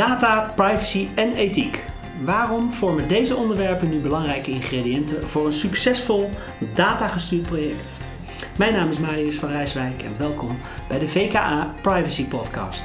Data, 0.00 0.52
privacy 0.56 1.08
en 1.14 1.32
ethiek. 1.32 1.84
Waarom 2.24 2.72
vormen 2.72 3.08
deze 3.08 3.36
onderwerpen 3.36 3.90
nu 3.90 3.98
belangrijke 3.98 4.50
ingrediënten 4.50 5.28
voor 5.28 5.46
een 5.46 5.52
succesvol 5.52 6.30
datagestuurd 6.74 7.42
project? 7.42 7.96
Mijn 8.58 8.72
naam 8.72 8.90
is 8.90 8.98
Marius 8.98 9.36
van 9.36 9.48
Rijswijk 9.48 10.02
en 10.02 10.18
welkom 10.18 10.58
bij 10.88 10.98
de 10.98 11.08
VKA 11.08 11.74
Privacy 11.80 12.24
Podcast. 12.24 12.82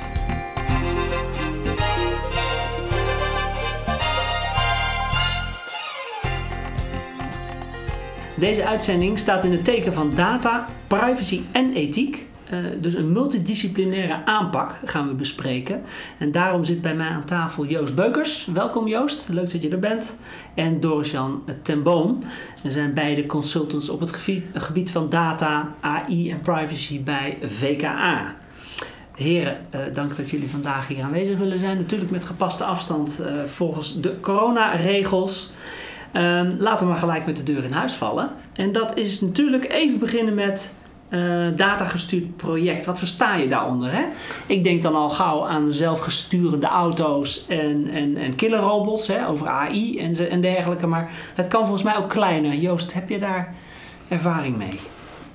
Deze 8.38 8.66
uitzending 8.66 9.20
staat 9.20 9.43
in 9.43 9.52
het 9.52 9.63
teken 9.63 9.93
van 9.93 10.16
data, 10.16 10.68
privacy 10.88 11.41
en 11.52 11.73
ethiek. 11.73 12.25
Uh, 12.54 12.59
dus 12.81 12.94
een 12.94 13.12
multidisciplinaire 13.12 14.26
aanpak 14.26 14.76
gaan 14.85 15.08
we 15.08 15.13
bespreken. 15.13 15.81
En 16.17 16.31
daarom 16.31 16.63
zit 16.63 16.81
bij 16.81 16.95
mij 16.95 17.08
aan 17.08 17.26
tafel 17.26 17.66
Joost 17.66 17.95
Beukers. 17.95 18.49
Welkom 18.54 18.88
Joost, 18.88 19.30
leuk 19.30 19.52
dat 19.52 19.62
je 19.62 19.70
er 19.70 19.80
bent. 19.80 20.18
En 20.54 20.80
Doris-Jan 20.80 21.44
ten 21.62 21.84
Boom. 21.84 22.23
We 22.63 22.71
zijn 22.71 22.94
beide 22.94 23.26
consultants 23.26 23.90
op 23.90 23.99
het 23.99 24.12
gebied, 24.54 24.91
van 24.91 25.09
data, 25.09 25.71
AI 25.80 26.31
en 26.31 26.41
privacy 26.41 27.04
bij 27.04 27.38
VKA. 27.41 28.35
Heren, 29.16 29.57
uh, 29.76 29.80
dank 29.93 30.18
dat 30.18 30.30
jullie 30.30 30.49
vandaag 30.49 30.88
hier 30.88 31.04
aanwezig 31.04 31.38
willen 31.38 31.59
zijn. 31.59 31.77
Natuurlijk 31.77 32.12
met 32.12 32.23
gepaste 32.23 32.63
afstand 32.63 33.21
uh, 33.21 33.43
volgens 33.43 34.02
de 34.02 34.20
coronaregels. 34.20 35.54
Um, 36.13 36.55
laten 36.59 36.85
we 36.85 36.91
maar 36.91 37.02
gelijk 37.02 37.26
met 37.26 37.38
de 37.38 37.43
deur 37.43 37.63
in 37.63 37.71
huis 37.71 37.93
vallen. 37.93 38.30
En 38.54 38.71
dat 38.71 38.98
is 38.98 39.21
natuurlijk 39.21 39.71
even 39.71 39.99
beginnen 39.99 40.34
met 40.34 40.73
uh, 41.09 41.48
datagestuurd 41.55 42.36
project. 42.36 42.86
Wat 42.86 43.00
versta 43.00 43.36
je 43.36 43.48
daaronder? 43.48 43.91
Hè? 43.91 44.04
Ik 44.46 44.63
denk 44.63 44.82
dan 44.82 44.96
al 44.96 45.10
gauw 45.10 45.46
aan 45.46 45.71
zelfgesturende 45.71 46.68
auto's 46.68 47.46
en, 47.48 47.90
en, 47.90 48.18
en 48.18 48.35
killerrobots 48.35 49.07
hè, 49.07 49.27
over 49.27 49.48
AI 49.48 49.99
en, 49.99 50.41
dergelijke. 50.41 50.88
Maar 50.88 51.12
het 51.35 51.48
kan 51.48 51.62
volgens 51.62 51.84
mij 51.84 51.98
ook 51.98 52.10
kleiner. 52.10 52.54
Joost, 52.54 52.94
heb 52.94 53.10
je 53.10 53.20
daar 53.20 53.55
ervaring 54.07 54.57
mee? 54.57 54.79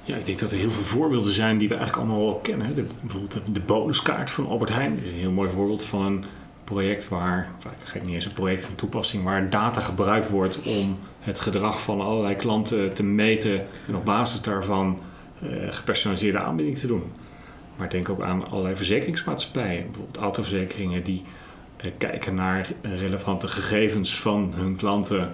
Ja, 0.04 0.16
ik 0.16 0.26
denk 0.26 0.38
dat 0.38 0.50
er 0.50 0.58
heel 0.58 0.70
veel 0.70 0.98
voorbeelden 0.98 1.32
zijn 1.32 1.58
die 1.58 1.68
we 1.68 1.74
eigenlijk 1.74 2.06
allemaal 2.06 2.24
wel 2.26 2.40
kennen. 2.42 2.74
De, 2.74 2.86
bijvoorbeeld 3.00 3.40
de 3.52 3.60
bonuskaart 3.60 4.30
van 4.30 4.48
Albert 4.48 4.74
Heijn 4.74 4.98
is 5.02 5.12
een 5.12 5.18
heel 5.18 5.30
mooi 5.30 5.50
voorbeeld 5.50 5.84
van 5.84 6.06
een 6.06 6.24
project 6.64 7.08
waar, 7.08 7.48
ik 7.64 7.88
geef 7.88 8.02
niet 8.02 8.14
eens 8.14 8.24
een 8.24 8.32
project, 8.32 8.68
een 8.68 8.74
toepassing, 8.74 9.24
waar 9.24 9.50
data 9.50 9.80
gebruikt 9.80 10.30
wordt 10.30 10.62
om 10.62 10.98
het 11.20 11.40
gedrag 11.40 11.82
van 11.82 12.00
allerlei 12.00 12.34
klanten 12.34 12.92
te 12.92 13.02
meten 13.02 13.66
en 13.88 13.96
op 13.96 14.04
basis 14.04 14.42
daarvan 14.42 14.98
gepersonaliseerde 15.68 16.38
aanbieding 16.38 16.78
te 16.78 16.86
doen. 16.86 17.02
Maar 17.80 17.90
denk 17.90 18.08
ook 18.08 18.20
aan 18.20 18.50
allerlei 18.50 18.76
verzekeringsmaatschappijen, 18.76 19.84
bijvoorbeeld 19.84 20.16
autoverzekeringen 20.16 21.02
die 21.02 21.22
uh, 21.84 21.90
kijken 21.98 22.34
naar 22.34 22.68
relevante 22.82 23.48
gegevens 23.48 24.20
van 24.20 24.52
hun 24.54 24.76
klanten. 24.76 25.32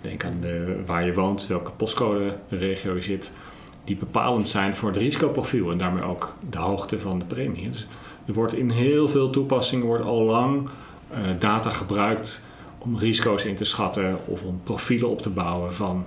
Denk 0.00 0.24
aan 0.24 0.36
de, 0.40 0.82
waar 0.86 1.04
je 1.04 1.14
woont, 1.14 1.46
welke 1.46 1.70
postcode 1.70 2.36
de 2.48 2.56
regio 2.56 2.94
je 2.94 3.00
zit, 3.00 3.36
die 3.84 3.96
bepalend 3.96 4.48
zijn 4.48 4.74
voor 4.74 4.88
het 4.88 4.98
risicoprofiel 4.98 5.70
en 5.70 5.78
daarmee 5.78 6.02
ook 6.02 6.36
de 6.50 6.58
hoogte 6.58 6.98
van 6.98 7.18
de 7.18 7.24
premie. 7.24 7.70
Dus 7.70 7.86
er 8.26 8.32
wordt 8.32 8.54
in 8.54 8.70
heel 8.70 9.08
veel 9.08 9.30
toepassingen 9.30 9.86
wordt 9.86 10.04
al 10.04 10.22
lang 10.22 10.68
uh, 11.12 11.18
data 11.38 11.70
gebruikt 11.70 12.44
om 12.78 12.98
risico's 12.98 13.44
in 13.44 13.56
te 13.56 13.64
schatten 13.64 14.18
of 14.24 14.42
om 14.42 14.60
profielen 14.62 15.08
op 15.08 15.20
te 15.20 15.30
bouwen 15.30 15.74
van 15.74 16.06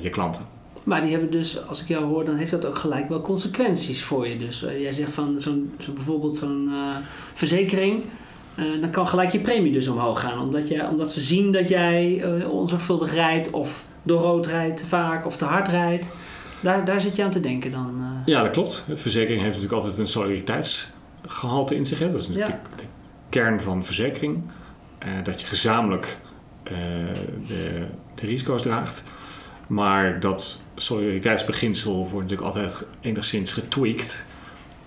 je 0.00 0.10
klanten. 0.10 0.51
Maar 0.84 1.00
die 1.02 1.10
hebben 1.10 1.30
dus, 1.30 1.66
als 1.66 1.82
ik 1.82 1.88
jou 1.88 2.04
hoor, 2.04 2.24
dan 2.24 2.36
heeft 2.36 2.50
dat 2.50 2.66
ook 2.66 2.78
gelijk 2.78 3.08
wel 3.08 3.20
consequenties 3.20 4.02
voor 4.02 4.28
je. 4.28 4.38
Dus 4.38 4.62
uh, 4.62 4.80
jij 4.80 4.92
zegt 4.92 5.12
van 5.12 5.40
zo'n, 5.40 5.72
zo 5.78 5.92
bijvoorbeeld 5.92 6.36
zo'n 6.36 6.70
verzekering, 7.34 8.02
dan 8.80 8.90
kan 8.90 9.08
gelijk 9.08 9.32
je 9.32 9.40
premie 9.40 9.72
dus 9.72 9.88
omhoog 9.88 10.20
gaan. 10.20 10.40
Omdat, 10.40 10.68
jij, 10.68 10.88
omdat 10.88 11.12
ze 11.12 11.20
zien 11.20 11.52
dat 11.52 11.68
jij 11.68 12.24
onzorgvuldig 12.44 13.14
rijdt 13.14 13.50
of 13.50 13.84
door 14.02 14.20
rood 14.20 14.46
rijdt 14.46 14.84
vaak 14.88 15.26
of 15.26 15.36
te 15.36 15.44
hard 15.44 15.68
rijdt. 15.68 16.12
Daar, 16.60 16.84
daar 16.84 17.00
zit 17.00 17.16
je 17.16 17.24
aan 17.24 17.30
te 17.30 17.40
denken 17.40 17.70
dan. 17.70 18.02
Ja, 18.24 18.42
dat 18.42 18.50
klopt. 18.50 18.84
De 18.88 18.96
verzekering 18.96 19.42
heeft 19.42 19.54
natuurlijk 19.54 19.82
altijd 19.82 19.98
een 19.98 20.08
solidariteits 20.08 20.92
gehalte 21.26 21.74
in 21.74 21.84
zich. 21.84 21.98
Hè? 21.98 22.10
Dat 22.10 22.20
is 22.20 22.28
natuurlijk 22.28 22.62
ja. 22.62 22.68
de, 22.76 22.82
de, 22.82 22.88
kern 23.28 23.60
van 23.60 23.84
verzekering. 23.84 24.44
Dat 25.22 25.40
je 25.40 25.46
gezamenlijk 25.46 26.18
de, 26.62 27.86
de, 28.14 28.26
risico's 28.26 28.62
draagt. 28.62 29.04
Maar 29.72 30.20
dat 30.20 30.62
solidariteitsbeginsel 30.76 31.94
wordt 31.94 32.12
natuurlijk 32.30 32.42
altijd 32.42 32.86
enigszins 33.00 33.52
getweakt. 33.52 34.24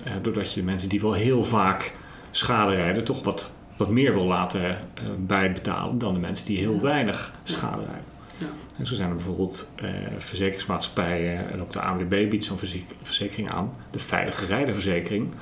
Uh, 0.07 0.13
doordat 0.21 0.53
je 0.53 0.63
mensen 0.63 0.89
die 0.89 1.01
wel 1.01 1.13
heel 1.13 1.43
vaak 1.43 1.91
schade 2.31 2.75
rijden, 2.75 3.03
toch 3.03 3.23
wat, 3.23 3.51
wat 3.77 3.89
meer 3.89 4.13
wil 4.13 4.25
laten 4.25 4.79
bijbetalen 5.17 5.97
dan 5.97 6.13
de 6.13 6.19
mensen 6.19 6.45
die 6.45 6.57
heel 6.57 6.73
ja. 6.73 6.81
weinig 6.81 7.33
schade 7.43 7.83
rijden. 7.83 8.03
Ja. 8.37 8.47
En 8.77 8.87
zo 8.87 8.95
zijn 8.95 9.09
er 9.09 9.15
bijvoorbeeld 9.15 9.71
verzekeringsmaatschappijen 10.17 11.51
en 11.51 11.61
ook 11.61 11.71
de 11.71 11.81
ANWB 11.81 12.29
biedt 12.29 12.43
zo'n 12.43 12.59
verzekering 13.03 13.51
aan, 13.51 13.73
de 13.91 13.99
Veilige 13.99 14.45
Rijdenverzekering 14.45 15.33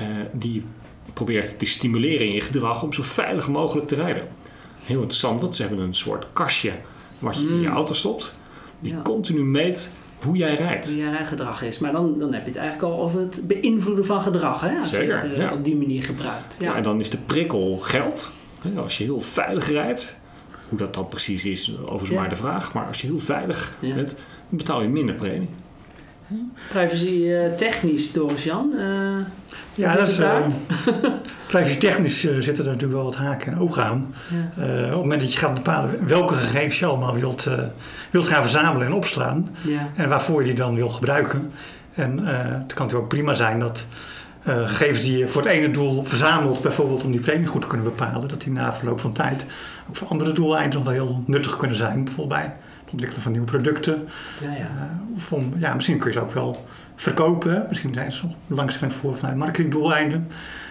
uh, 0.00 0.06
die 0.32 0.64
probeert 1.12 1.58
te 1.58 1.66
stimuleren 1.66 2.26
in 2.26 2.32
je 2.32 2.40
gedrag 2.40 2.82
om 2.82 2.92
zo 2.92 3.02
veilig 3.02 3.48
mogelijk 3.48 3.88
te 3.88 3.94
rijden. 3.94 4.28
Heel 4.84 5.00
interessant, 5.00 5.40
want 5.40 5.56
ze 5.56 5.62
hebben 5.62 5.80
een 5.80 5.94
soort 5.94 6.26
kastje 6.32 6.72
wat 7.18 7.40
je 7.40 7.46
mm. 7.46 7.52
in 7.52 7.60
je 7.60 7.68
auto 7.68 7.94
stopt, 7.94 8.36
die 8.80 8.92
ja. 8.92 9.02
continu 9.02 9.44
meet 9.44 9.90
hoe 10.22 10.36
jij 10.36 10.54
rijdt. 10.54 10.86
Hoe 10.86 10.96
jij 10.96 11.10
rijgedrag 11.10 11.62
is. 11.62 11.78
Maar 11.78 11.92
dan, 11.92 12.18
dan 12.18 12.32
heb 12.32 12.42
je 12.42 12.48
het 12.48 12.58
eigenlijk 12.58 12.94
al 12.94 13.02
over 13.02 13.20
het 13.20 13.42
beïnvloeden 13.46 14.06
van 14.06 14.22
gedrag, 14.22 14.60
hè? 14.60 14.78
als 14.78 14.90
Zeker, 14.90 15.06
je 15.06 15.20
het 15.22 15.32
uh, 15.32 15.36
ja. 15.36 15.52
op 15.52 15.64
die 15.64 15.76
manier 15.76 16.02
gebruikt. 16.02 16.56
Ja. 16.60 16.74
en 16.74 16.82
dan 16.82 17.00
is 17.00 17.10
de 17.10 17.18
prikkel 17.18 17.78
geld. 17.80 18.30
Als 18.76 18.98
je 18.98 19.04
heel 19.04 19.20
veilig 19.20 19.70
rijdt, 19.70 20.20
hoe 20.68 20.78
dat 20.78 20.94
dan 20.94 21.08
precies 21.08 21.44
is, 21.44 21.78
overigens 21.80 22.10
maar 22.10 22.28
de 22.28 22.36
vraag. 22.36 22.72
Maar 22.72 22.86
als 22.86 23.00
je 23.00 23.06
heel 23.06 23.18
veilig 23.18 23.74
bent, 23.80 24.16
dan 24.48 24.58
betaal 24.58 24.82
je 24.82 24.88
minder 24.88 25.14
premie. 25.14 25.48
Privacy 26.68 27.26
uh, 27.26 27.52
technisch, 27.56 28.12
Doris 28.12 28.44
Jan. 28.44 28.72
Uh, 28.74 29.24
ja, 29.74 29.94
dat 29.94 30.08
is. 30.08 30.18
Uh, 30.18 30.46
privacy 31.46 31.78
technisch 31.78 32.20
zitten 32.20 32.58
er 32.58 32.64
natuurlijk 32.64 32.92
wel 32.92 33.04
wat 33.04 33.16
haken 33.16 33.52
en 33.52 33.58
ogen 33.58 33.84
aan. 33.84 34.14
Ja. 34.28 34.64
op 34.84 34.90
het 34.90 34.96
moment 34.96 35.20
dat 35.20 35.32
je 35.32 35.38
gaat 35.38 35.54
bepalen 35.54 36.06
welke 36.06 36.34
gegevens 36.34 36.78
je 36.78 36.86
allemaal 36.86 37.14
wilt, 37.14 37.50
wilt 38.10 38.26
gaan 38.26 38.42
verzamelen 38.42 38.86
en 38.86 38.92
opslaan. 38.92 39.48
Ja. 39.60 39.90
En 39.94 40.08
waarvoor 40.08 40.40
je 40.40 40.46
die 40.46 40.54
dan 40.54 40.74
wil 40.74 40.88
gebruiken. 40.88 41.52
En 41.94 42.18
het 42.26 42.74
kan 42.74 42.86
natuurlijk 42.86 42.94
ook 42.94 43.08
prima 43.08 43.34
zijn 43.34 43.58
dat 43.58 43.86
gegevens 44.42 45.02
die 45.02 45.18
je 45.18 45.28
voor 45.28 45.42
het 45.42 45.50
ene 45.50 45.70
doel 45.70 46.04
verzamelt, 46.04 46.62
bijvoorbeeld 46.62 47.04
om 47.04 47.10
die 47.10 47.20
premie 47.20 47.46
goed 47.46 47.60
te 47.60 47.68
kunnen 47.68 47.86
bepalen, 47.86 48.28
dat 48.28 48.40
die 48.40 48.52
na 48.52 48.74
verloop 48.74 49.00
van 49.00 49.12
tijd 49.12 49.46
ook 49.88 49.96
voor 49.96 50.08
andere 50.08 50.32
doeleinden 50.32 50.78
nog 50.78 50.88
wel 50.88 51.04
heel 51.04 51.22
nuttig 51.26 51.56
kunnen 51.56 51.76
zijn. 51.76 52.04
Bijvoorbeeld 52.04 52.40
bij 52.40 52.52
het 52.88 52.92
ontwikkelen 52.92 53.22
van 53.22 53.32
nieuwe 53.32 53.46
producten. 53.46 54.08
Ja, 54.40 54.54
ja. 54.54 54.60
Uh, 54.60 55.16
of 55.16 55.32
om, 55.32 55.52
ja, 55.58 55.74
misschien 55.74 55.98
kun 55.98 56.06
je 56.06 56.12
ze 56.12 56.20
ook 56.20 56.32
wel 56.32 56.66
verkopen. 56.96 57.66
Misschien 57.68 57.94
zijn 57.94 58.12
ze 58.12 58.26
belangstelling 58.46 58.92
voor 58.92 59.16
vanuit 59.16 59.36
marketingdoeleinden. 59.36 60.28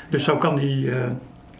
Dus 0.09 0.23
zo 0.23 0.37
kan 0.37 0.55
die 0.55 0.85
uh, 0.85 0.95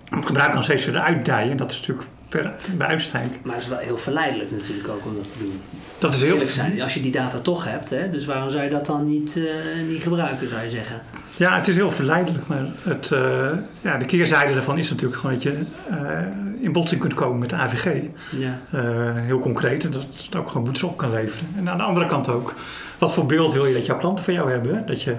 gebruik 0.09 0.53
dan 0.53 0.63
steeds 0.63 0.85
weer 0.85 0.99
uitdijen. 0.99 1.57
Dat 1.57 1.71
is 1.71 1.79
natuurlijk 1.79 2.07
per, 2.29 2.53
bij 2.77 2.87
uitstek. 2.87 3.39
Maar 3.43 3.53
het 3.53 3.63
is 3.63 3.69
wel 3.69 3.77
heel 3.77 3.97
verleidelijk 3.97 4.51
natuurlijk 4.51 4.87
ook 4.87 5.05
om 5.05 5.15
dat 5.15 5.31
te 5.31 5.39
doen. 5.39 5.61
Dat 5.99 6.13
is 6.13 6.21
heel 6.21 6.39
zijn. 6.39 6.81
Als 6.81 6.93
je 6.93 7.01
die 7.01 7.11
data 7.11 7.39
toch 7.39 7.65
hebt, 7.65 7.89
hè? 7.89 8.11
dus 8.11 8.25
waarom 8.25 8.49
zou 8.49 8.63
je 8.63 8.69
dat 8.69 8.85
dan 8.85 9.07
niet, 9.07 9.35
uh, 9.35 9.53
niet 9.87 10.01
gebruiken, 10.01 10.49
zou 10.49 10.63
je 10.63 10.69
zeggen? 10.69 11.01
Ja, 11.37 11.55
het 11.55 11.67
is 11.67 11.75
heel 11.75 11.91
verleidelijk, 11.91 12.47
maar 12.47 12.65
het, 12.83 13.09
uh, 13.13 13.49
ja, 13.81 13.97
de 13.97 14.05
keerzijde 14.05 14.53
daarvan 14.53 14.77
is 14.77 14.89
natuurlijk 14.89 15.19
gewoon 15.19 15.35
dat 15.35 15.43
je 15.43 15.63
uh, 15.89 16.63
in 16.63 16.71
botsing 16.71 17.01
kunt 17.01 17.13
komen 17.13 17.39
met 17.39 17.49
de 17.49 17.55
AVG. 17.55 18.07
Ja. 18.31 18.59
Heel 19.21 19.39
concreet, 19.39 19.83
en 19.83 19.91
dat 19.91 20.05
het 20.25 20.35
ook 20.35 20.47
gewoon 20.47 20.63
boetes 20.63 20.83
op 20.83 20.97
kan 20.97 21.11
leveren. 21.11 21.47
En 21.57 21.69
aan 21.69 21.77
de 21.77 21.83
andere 21.83 22.05
kant 22.05 22.29
ook, 22.29 22.53
wat 22.97 23.13
voor 23.13 23.25
beeld 23.25 23.53
wil 23.53 23.65
je 23.65 23.73
dat 23.73 23.85
jouw 23.85 23.97
klanten 23.97 24.25
van 24.25 24.33
jou 24.33 24.51
hebben? 24.51 24.85
Dat 24.85 25.01
je 25.01 25.15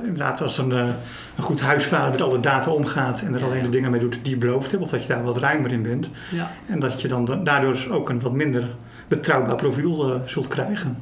inderdaad 0.00 0.42
als 0.42 0.58
een, 0.58 0.70
een 0.70 0.94
goed 1.42 1.60
huisvader 1.60 2.10
met 2.10 2.22
alle 2.22 2.40
data 2.40 2.70
omgaat 2.70 3.20
en 3.20 3.34
er 3.34 3.40
ja, 3.40 3.46
alleen 3.46 3.62
de 3.62 3.68
dingen 3.68 3.90
mee 3.90 4.00
doet 4.00 4.18
die 4.22 4.32
je 4.32 4.38
beloofd 4.38 4.70
hebt, 4.70 4.82
of 4.82 4.90
dat 4.90 5.02
je 5.02 5.08
daar 5.08 5.22
wat 5.22 5.38
ruimer 5.38 5.72
in 5.72 5.82
bent. 5.82 6.10
Ja. 6.30 6.50
En 6.66 6.80
dat 6.80 7.00
je 7.00 7.08
dan 7.08 7.44
daardoor 7.44 7.86
ook 7.90 8.08
een 8.08 8.20
wat 8.20 8.32
minder 8.32 8.74
betrouwbaar 9.08 9.56
profiel 9.56 10.20
zult 10.26 10.48
krijgen. 10.48 10.96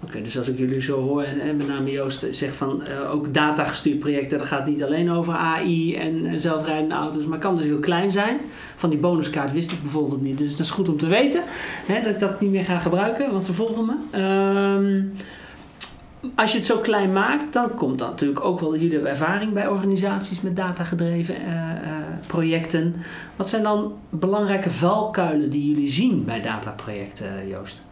Oké, 0.00 0.06
okay, 0.06 0.22
dus 0.22 0.38
als 0.38 0.48
ik 0.48 0.58
jullie 0.58 0.80
zo 0.80 1.00
hoor 1.00 1.22
en 1.22 1.56
met 1.56 1.68
name 1.68 1.90
Joost 1.90 2.26
zegt 2.30 2.56
van 2.56 2.82
uh, 2.88 3.12
ook 3.12 3.34
datagestuurd 3.34 3.98
projecten, 3.98 4.38
dat 4.38 4.46
gaat 4.46 4.66
niet 4.66 4.82
alleen 4.82 5.10
over 5.10 5.34
AI 5.34 5.96
en, 5.96 6.26
en 6.26 6.40
zelfrijdende 6.40 6.94
auto's, 6.94 7.24
maar 7.24 7.38
kan 7.38 7.56
dus 7.56 7.64
heel 7.64 7.78
klein 7.78 8.10
zijn. 8.10 8.38
Van 8.76 8.90
die 8.90 8.98
bonuskaart 8.98 9.52
wist 9.52 9.72
ik 9.72 9.82
bijvoorbeeld 9.82 10.22
niet, 10.22 10.38
dus 10.38 10.50
dat 10.50 10.66
is 10.66 10.70
goed 10.70 10.88
om 10.88 10.96
te 10.96 11.06
weten 11.06 11.42
hè, 11.86 12.00
dat 12.02 12.12
ik 12.12 12.18
dat 12.18 12.40
niet 12.40 12.50
meer 12.50 12.64
ga 12.64 12.78
gebruiken, 12.78 13.32
want 13.32 13.44
ze 13.44 13.52
volgen 13.52 13.86
me. 13.86 14.20
Um, 14.20 15.12
als 16.34 16.52
je 16.52 16.56
het 16.56 16.66
zo 16.66 16.78
klein 16.78 17.12
maakt, 17.12 17.52
dan 17.52 17.74
komt 17.74 17.98
dan 17.98 18.10
natuurlijk 18.10 18.44
ook 18.44 18.60
wel 18.60 18.76
jullie 18.76 19.08
ervaring 19.08 19.52
bij 19.52 19.68
organisaties 19.68 20.40
met 20.40 20.56
datagedreven 20.56 21.40
uh, 21.40 21.46
uh, 21.46 21.96
projecten. 22.26 22.94
Wat 23.36 23.48
zijn 23.48 23.62
dan 23.62 23.94
belangrijke 24.10 24.70
valkuilen 24.70 25.50
die 25.50 25.70
jullie 25.70 25.90
zien 25.90 26.24
bij 26.24 26.42
dataprojecten, 26.42 27.48
Joost? 27.48 27.84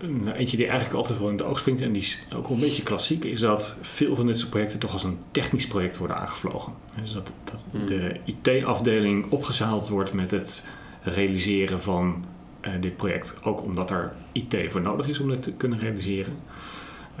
nou, 0.00 0.36
eentje 0.36 0.56
die 0.56 0.66
eigenlijk 0.66 0.96
altijd 0.96 1.18
wel 1.18 1.28
in 1.28 1.36
het 1.36 1.46
oog 1.46 1.58
springt 1.58 1.80
en 1.80 1.92
die 1.92 2.02
is 2.02 2.26
ook 2.34 2.48
wel 2.48 2.56
een 2.56 2.62
beetje 2.62 2.82
klassiek, 2.82 3.24
is 3.24 3.40
dat 3.40 3.78
veel 3.80 4.16
van 4.16 4.26
dit 4.26 4.38
soort 4.38 4.50
projecten 4.50 4.78
toch 4.78 4.92
als 4.92 5.04
een 5.04 5.18
technisch 5.30 5.66
project 5.66 5.98
worden 5.98 6.16
aangevlogen. 6.16 6.72
Dus 7.00 7.12
dat, 7.12 7.32
dat 7.44 7.60
hmm. 7.70 7.86
de 7.86 8.20
IT-afdeling 8.24 9.30
opgezaald 9.30 9.88
wordt 9.88 10.12
met 10.12 10.30
het 10.30 10.68
realiseren 11.02 11.80
van 11.80 12.24
uh, 12.62 12.72
dit 12.80 12.96
project. 12.96 13.38
Ook 13.42 13.62
omdat 13.62 13.90
er 13.90 14.12
IT 14.32 14.56
voor 14.68 14.80
nodig 14.80 15.08
is 15.08 15.18
om 15.18 15.28
dit 15.28 15.42
te 15.42 15.52
kunnen 15.52 15.78
realiseren. 15.78 16.36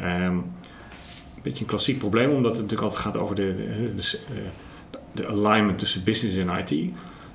Um, 0.00 0.06
een 0.06 1.42
beetje 1.42 1.60
een 1.60 1.70
klassiek 1.70 1.98
probleem, 1.98 2.30
omdat 2.30 2.52
het 2.56 2.62
natuurlijk 2.62 2.92
altijd 2.92 3.02
gaat 3.02 3.16
over 3.16 3.36
de, 3.36 3.54
de, 3.96 4.18
de, 5.12 5.26
alignment 5.26 5.78
tussen 5.78 6.04
business 6.04 6.36
en 6.36 6.58
IT. 6.58 6.92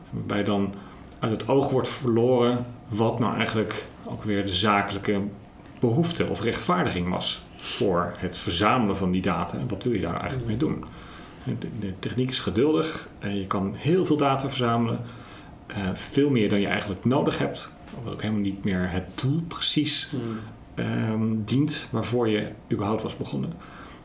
Waarbij 0.10 0.44
dan 0.44 0.74
uit 1.20 1.32
het 1.32 1.48
oog 1.48 1.70
wordt 1.70 1.90
verloren 1.90 2.66
wat 2.88 3.20
nou 3.20 3.36
eigenlijk 3.36 3.86
ook 4.06 4.24
weer 4.24 4.46
de 4.46 4.56
zakelijke 4.56 5.22
behoefte 5.80 6.28
of 6.28 6.42
rechtvaardiging 6.42 7.10
was 7.10 7.46
voor 7.58 8.14
het 8.18 8.38
verzamelen 8.38 8.98
van 8.98 9.12
die 9.12 9.22
data 9.22 9.58
en 9.58 9.68
wat 9.68 9.84
wil 9.84 9.94
je 9.94 10.02
daar 10.02 10.20
eigenlijk 10.20 10.48
mee 10.48 10.58
doen. 10.58 10.84
De, 11.80 11.94
techniek 12.00 12.30
is 12.30 12.40
geduldig 12.40 13.10
je 13.20 13.48
kan 13.48 13.74
heel 13.78 14.06
veel 14.06 14.18
data 14.18 14.48
verzamelen, 14.48 15.00
uh, 15.68 15.76
veel 15.94 16.30
meer 16.30 16.50
dan 16.50 16.60
je 16.60 16.68
eigenlijk 16.68 17.06
nodig 17.06 17.38
hebt, 17.38 17.76
wat 18.04 18.14
ook 18.14 18.22
helemaal 18.22 18.42
niet 18.42 18.64
meer 18.64 18.90
het 18.90 19.22
doel 19.22 19.42
precies 19.48 20.14
Ehm, 20.76 21.22
dient 21.46 21.88
waarvoor 21.92 22.30
je 22.30 22.48
überhaupt 22.72 23.02
was 23.02 23.18
begonnen. 23.18 23.54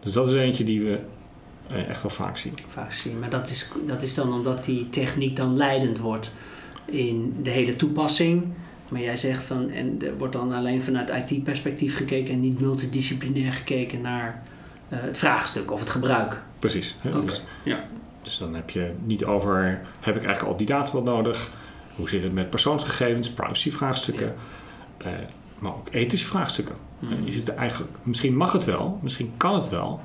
Dus 0.01 0.13
dat 0.13 0.29
is 0.29 0.35
eentje 0.35 0.65
die 0.65 0.81
we 0.81 0.99
uh, 1.71 1.89
echt 1.89 2.03
wel 2.03 2.11
vaak 2.11 2.37
zien. 2.37 2.53
Vaak 2.69 2.93
zien, 2.93 3.19
maar 3.19 3.31
dat 3.31 3.51
is, 3.51 3.71
dat 3.87 4.03
is 4.03 4.15
dan 4.15 4.33
omdat 4.33 4.65
die 4.65 4.89
techniek 4.89 5.37
dan 5.37 5.57
leidend 5.57 5.99
wordt 5.99 6.33
in 6.85 7.37
de 7.43 7.51
hele 7.51 7.77
toepassing. 7.77 8.53
Maar 8.89 9.01
jij 9.01 9.17
zegt 9.17 9.43
van, 9.43 9.71
en 9.71 9.99
er 10.03 10.19
wordt 10.19 10.33
dan 10.33 10.53
alleen 10.53 10.83
vanuit 10.83 11.31
IT-perspectief 11.31 11.97
gekeken 11.97 12.35
en 12.35 12.41
niet 12.41 12.61
multidisciplinair 12.61 13.53
gekeken 13.53 14.01
naar 14.01 14.43
uh, 14.89 14.99
het 15.01 15.19
vraagstuk 15.19 15.71
of 15.71 15.81
het 15.81 15.91
gebruik. 15.91 16.43
Precies. 16.59 16.97
Hè? 17.01 17.25
Dus, 17.25 17.43
ja. 17.65 17.85
dus 18.23 18.39
dan 18.39 18.55
heb 18.55 18.71
je 18.71 18.93
niet 19.05 19.25
over, 19.25 19.81
heb 20.01 20.17
ik 20.17 20.25
eigenlijk 20.25 20.53
al 20.53 20.57
die 20.57 20.67
data 20.67 20.93
wel 20.93 21.03
nodig? 21.03 21.51
Hoe 21.97 22.09
zit 22.09 22.23
het 22.23 22.33
met 22.33 22.51
persoonsgegevens, 22.51 23.31
privacyvraagstukken? 23.31 24.35
Ja. 25.05 25.11
Uh, 25.11 25.19
maar 25.59 25.73
ook 25.73 25.89
ethische 25.91 26.27
vraagstukken. 26.27 26.75
Hmm. 26.99 27.27
Is 27.27 27.37
het 27.37 27.49
eigenlijk, 27.49 27.93
misschien 28.03 28.37
mag 28.37 28.53
het 28.53 28.65
wel, 28.65 28.99
misschien 29.03 29.33
kan 29.37 29.55
het 29.55 29.69
wel, 29.69 30.01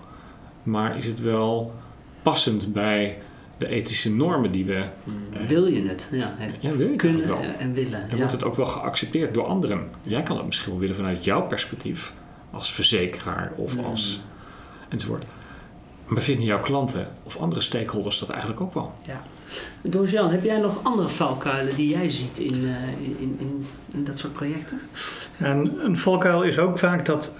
maar 0.63 0.98
is 0.98 1.06
het 1.06 1.21
wel 1.21 1.74
passend 2.21 2.74
bij 2.74 3.18
de 3.57 3.68
ethische 3.68 4.13
normen 4.13 4.51
die 4.51 4.65
we. 4.65 4.83
Hmm. 5.03 5.48
wil 5.48 5.65
je 5.65 5.88
het? 5.88 6.09
Ja, 6.12 6.36
ja 6.59 6.75
wil 6.75 6.88
je 6.88 6.95
kunnen 6.95 7.18
het 7.18 7.27
wel. 7.27 7.39
en 7.59 7.74
willen. 7.74 8.09
En 8.09 8.18
wordt 8.18 8.31
het 8.31 8.44
ook 8.44 8.56
wel 8.56 8.65
geaccepteerd 8.65 9.33
door 9.33 9.45
anderen? 9.45 9.89
Jij 10.01 10.24
kan 10.24 10.38
het 10.38 10.45
misschien 10.45 10.71
wel 10.71 10.80
willen 10.80 10.95
vanuit 10.95 11.24
jouw 11.24 11.42
perspectief, 11.42 12.13
als 12.51 12.74
verzekeraar 12.74 13.51
of 13.56 13.74
hmm. 13.74 13.86
als. 13.86 14.21
enzovoort. 14.89 15.25
Maar 16.12 16.22
vinden 16.22 16.46
jouw 16.46 16.60
klanten 16.60 17.08
of 17.24 17.38
andere 17.38 17.62
stakeholders 17.62 18.19
dat 18.19 18.30
eigenlijk 18.30 18.62
ook 18.62 18.74
wel? 18.74 18.94
Ja. 19.02 19.22
Jan, 20.06 20.31
heb 20.31 20.44
jij 20.44 20.60
nog 20.60 20.80
andere 20.84 21.10
valkuilen 21.10 21.75
die 21.75 21.90
jij 21.90 22.10
ziet 22.10 22.40
in, 22.40 22.54
uh, 22.54 22.69
in, 23.02 23.36
in, 23.40 23.68
in, 23.92 24.04
dat 24.04 24.18
soort 24.18 24.34
projecten? 24.34 24.80
En 25.38 25.86
een 25.86 25.98
valkuil 25.98 26.44
is 26.44 26.58
ook 26.60 26.80
vaak 26.80 27.06
dat 27.06 27.31
uh, 27.34 27.40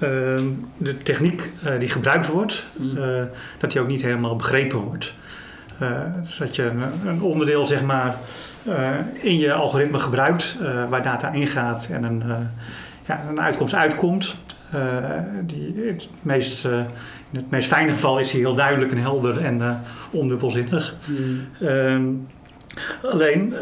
de 0.78 0.98
techniek 1.04 1.52
uh, 1.66 1.80
die 1.80 1.90
gebruikt 1.90 2.28
wordt, 2.28 2.66
mm. 2.78 3.30
dat 3.58 3.72
die 3.72 3.82
ook 3.82 3.88
niet 3.88 4.02
helemaal 4.02 4.36
begrepen 4.36 4.78
wordt. 4.80 5.14
dus 6.24 6.38
dat 6.38 6.56
je 6.56 6.64
een, 6.64 7.08
een, 7.08 7.22
onderdeel 7.22 7.66
zeg 7.66 7.84
maar 7.84 8.18
in 9.22 9.38
je 9.38 9.54
algoritme 9.54 10.00
gebruikt 10.00 10.58
waar 10.90 11.04
data 11.04 11.32
ingaat 11.32 11.88
en 11.92 12.04
een, 12.04 12.24
ja, 13.06 13.24
een 13.30 13.42
uitkomst 13.42 13.74
uitkomt. 13.74 14.36
die 15.46 15.74
het 15.88 16.08
meest 16.22 16.68
in 17.31 17.39
het 17.39 17.50
meest 17.50 17.68
fijne 17.68 17.92
geval 17.92 18.19
is 18.19 18.31
hij 18.31 18.39
heel 18.39 18.56
duidelijk 18.56 18.92
en 18.92 18.98
helder 18.98 19.38
en 19.38 19.57
uh, 19.57 19.75
ondubbelzinnig. 20.12 20.95
Mm. 21.07 21.48
Uh, 21.62 23.12
alleen, 23.12 23.48
uh, 23.54 23.60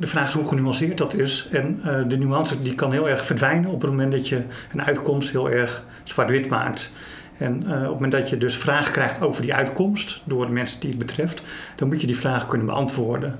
de 0.00 0.06
vraag 0.06 0.28
is 0.28 0.34
hoe 0.34 0.46
genuanceerd 0.46 0.98
dat 0.98 1.14
is. 1.14 1.48
En 1.50 1.80
uh, 1.84 2.00
de 2.08 2.18
nuance 2.18 2.62
die 2.62 2.74
kan 2.74 2.92
heel 2.92 3.08
erg 3.08 3.24
verdwijnen 3.24 3.70
op 3.70 3.80
het 3.80 3.90
moment 3.90 4.12
dat 4.12 4.28
je 4.28 4.44
een 4.72 4.82
uitkomst 4.82 5.30
heel 5.30 5.50
erg 5.50 5.84
zwart-wit 6.04 6.48
maakt. 6.48 6.92
En 7.38 7.56
op 7.56 7.68
het 7.68 7.90
moment 7.90 8.12
dat 8.12 8.30
je 8.30 8.38
dus 8.38 8.56
vragen 8.56 8.92
krijgt 8.92 9.20
over 9.20 9.42
die 9.42 9.54
uitkomst 9.54 10.22
door 10.24 10.46
de 10.46 10.52
mensen 10.52 10.80
die 10.80 10.88
het 10.88 10.98
betreft, 10.98 11.42
dan 11.76 11.88
moet 11.88 12.00
je 12.00 12.06
die 12.06 12.16
vragen 12.16 12.48
kunnen 12.48 12.66
beantwoorden. 12.66 13.38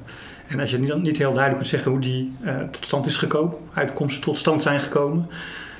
En 0.48 0.60
als 0.60 0.70
je 0.70 0.78
niet, 0.78 1.02
niet 1.02 1.18
heel 1.18 1.32
duidelijk 1.32 1.56
kunt 1.56 1.66
zeggen 1.66 1.90
hoe 1.90 2.00
die 2.00 2.32
tot 2.70 2.84
stand 2.84 3.06
is 3.06 3.16
gekomen, 3.16 3.56
uitkomsten 3.74 4.22
tot 4.22 4.38
stand 4.38 4.62
zijn 4.62 4.80
gekomen, 4.80 5.28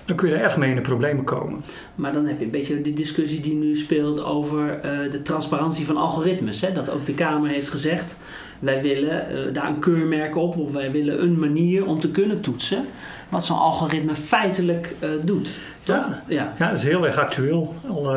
dan 0.05 0.17
kun 0.17 0.29
je 0.29 0.35
er 0.35 0.41
erg 0.41 0.57
mee 0.57 0.71
in 0.71 0.77
de 0.77 0.83
problemen 0.83 1.25
komen. 1.25 1.65
Maar 1.95 2.13
dan 2.13 2.27
heb 2.27 2.39
je 2.39 2.45
een 2.45 2.51
beetje 2.51 2.83
de 2.83 2.93
discussie 2.93 3.41
die 3.41 3.55
nu 3.55 3.77
speelt 3.77 4.25
over 4.25 4.77
uh, 4.77 5.13
de 5.13 5.23
transparantie 5.23 5.87
van 5.87 5.97
algoritmes. 5.97 6.61
Hè? 6.61 6.73
Dat 6.73 6.91
ook 6.91 7.07
de 7.07 7.15
Kamer 7.15 7.49
heeft 7.49 7.71
gezegd, 7.71 8.17
wij 8.59 8.83
willen 8.83 9.27
uh, 9.33 9.55
daar 9.55 9.69
een 9.69 9.79
keurmerk 9.79 10.37
op 10.37 10.57
of 10.57 10.73
wij 10.73 10.91
willen 10.91 11.23
een 11.23 11.39
manier 11.39 11.87
om 11.87 12.01
te 12.01 12.11
kunnen 12.11 12.41
toetsen 12.41 12.85
wat 13.29 13.45
zo'n 13.45 13.59
algoritme 13.59 14.15
feitelijk 14.15 14.95
uh, 15.01 15.11
doet. 15.23 15.49
Ja, 15.85 16.23
ja. 16.27 16.53
ja, 16.59 16.69
dat 16.69 16.79
is 16.79 16.85
heel 16.85 17.07
erg 17.07 17.19
actueel. 17.19 17.75
Al, 17.89 18.15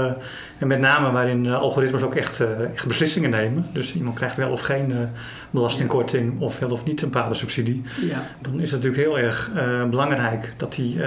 en 0.58 0.68
met 0.68 0.80
name 0.80 1.12
waarin 1.12 1.48
algoritmes 1.48 2.02
ook 2.02 2.16
echt, 2.16 2.40
echt, 2.74 2.88
beslissingen 2.88 3.30
nemen. 3.30 3.70
Dus 3.74 3.94
iemand 3.94 4.16
krijgt 4.16 4.36
wel 4.36 4.52
of 4.52 4.62
geen 4.62 5.10
belastingkorting 5.50 6.40
of 6.40 6.60
wel 6.60 6.72
of 6.72 6.86
niet 6.86 7.02
een 7.02 7.10
paardensubsidie. 7.10 7.82
Ja. 8.02 8.22
Dan 8.42 8.60
is 8.60 8.72
het 8.72 8.84
natuurlijk 8.84 9.08
heel 9.08 9.20
erg 9.20 9.52
belangrijk 9.90 10.54
dat 10.58 10.74
die 10.74 10.98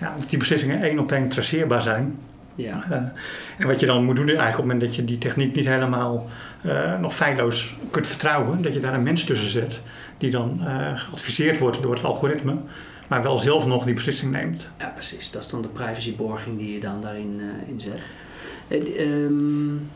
ja, 0.00 0.16
die 0.28 0.38
beslissingen 0.38 0.82
één 0.82 0.98
op 0.98 1.12
één 1.12 1.28
traceerbaar 1.28 1.82
zijn. 1.82 2.18
Ja. 2.54 2.84
Uh, 2.90 2.96
en 3.58 3.66
wat 3.66 3.80
je 3.80 3.86
dan 3.86 4.04
moet 4.04 4.16
doen 4.16 4.26
eigenlijk 4.26 4.58
op 4.58 4.64
het 4.64 4.72
moment 4.72 4.80
dat 4.80 4.96
je 4.96 5.04
die 5.04 5.18
techniek 5.18 5.54
niet 5.54 5.66
helemaal 5.66 6.28
uh, 6.66 6.98
nog 6.98 7.14
feilloos 7.14 7.76
kunt 7.90 8.06
vertrouwen, 8.06 8.62
dat 8.62 8.74
je 8.74 8.80
daar 8.80 8.94
een 8.94 9.02
mens 9.02 9.24
tussen 9.24 9.50
zet 9.50 9.82
die 10.18 10.30
dan 10.30 10.58
uh, 10.60 10.98
geadviseerd 10.98 11.58
wordt 11.58 11.82
door 11.82 11.94
het 11.94 12.04
algoritme, 12.04 12.56
maar 13.08 13.22
wel 13.22 13.38
zelf 13.38 13.66
nog 13.66 13.84
die 13.84 13.94
beslissing 13.94 14.32
neemt. 14.32 14.70
Ja, 14.78 14.86
precies. 14.86 15.30
Dat 15.30 15.42
is 15.42 15.50
dan 15.50 15.62
de 15.62 15.68
privacyborging 15.68 16.58
die 16.58 16.72
je 16.72 16.80
dan 16.80 17.00
daarin 17.02 17.40
in 17.66 17.80
zet. 17.80 18.00
Um, 18.98 19.90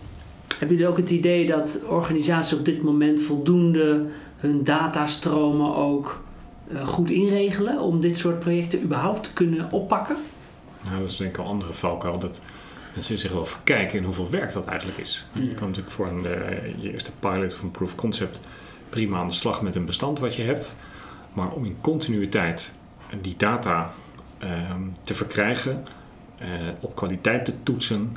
hebben 0.58 0.76
jullie 0.76 0.86
ook 0.86 0.96
het 0.96 1.10
idee 1.10 1.46
dat 1.46 1.82
organisaties 1.88 2.58
op 2.58 2.64
dit 2.64 2.82
moment 2.82 3.20
voldoende 3.20 4.06
hun 4.36 4.64
datastromen 4.64 5.74
ook 5.74 6.06
eh, 6.06 6.23
goed 6.84 7.10
inregelen 7.10 7.80
om 7.80 8.00
dit 8.00 8.18
soort 8.18 8.38
projecten 8.38 8.82
überhaupt 8.82 9.24
te 9.24 9.32
kunnen 9.32 9.70
oppakken? 9.70 10.16
Nou, 10.84 11.00
dat 11.00 11.10
is 11.10 11.16
denk 11.16 11.30
ik 11.30 11.38
een 11.38 11.44
andere 11.44 11.72
valkuil. 11.72 12.18
Dat 12.18 12.42
mensen 12.94 13.18
zich 13.18 13.32
wel 13.32 13.44
verkijken 13.44 13.98
in 13.98 14.04
hoeveel 14.04 14.30
werk 14.30 14.52
dat 14.52 14.66
eigenlijk 14.66 14.98
is. 14.98 15.26
Je 15.32 15.54
kan 15.54 15.66
natuurlijk 15.66 15.94
voor 15.94 16.06
een, 16.06 16.24
uh, 16.24 16.82
je 16.82 16.92
eerste 16.92 17.10
pilot 17.20 17.52
of 17.52 17.62
een 17.62 17.70
proof 17.70 17.90
of 17.90 17.96
concept 17.96 18.40
prima 18.88 19.18
aan 19.18 19.28
de 19.28 19.34
slag 19.34 19.62
met 19.62 19.74
een 19.74 19.84
bestand 19.84 20.18
wat 20.18 20.36
je 20.36 20.42
hebt. 20.42 20.76
Maar 21.32 21.50
om 21.50 21.64
in 21.64 21.76
continuïteit 21.80 22.78
die 23.20 23.34
data 23.36 23.92
ehm, 24.38 24.82
te 25.00 25.14
verkrijgen, 25.14 25.84
uh, 26.40 26.46
op 26.80 26.94
kwaliteit 26.94 27.44
te 27.44 27.62
toetsen, 27.62 28.16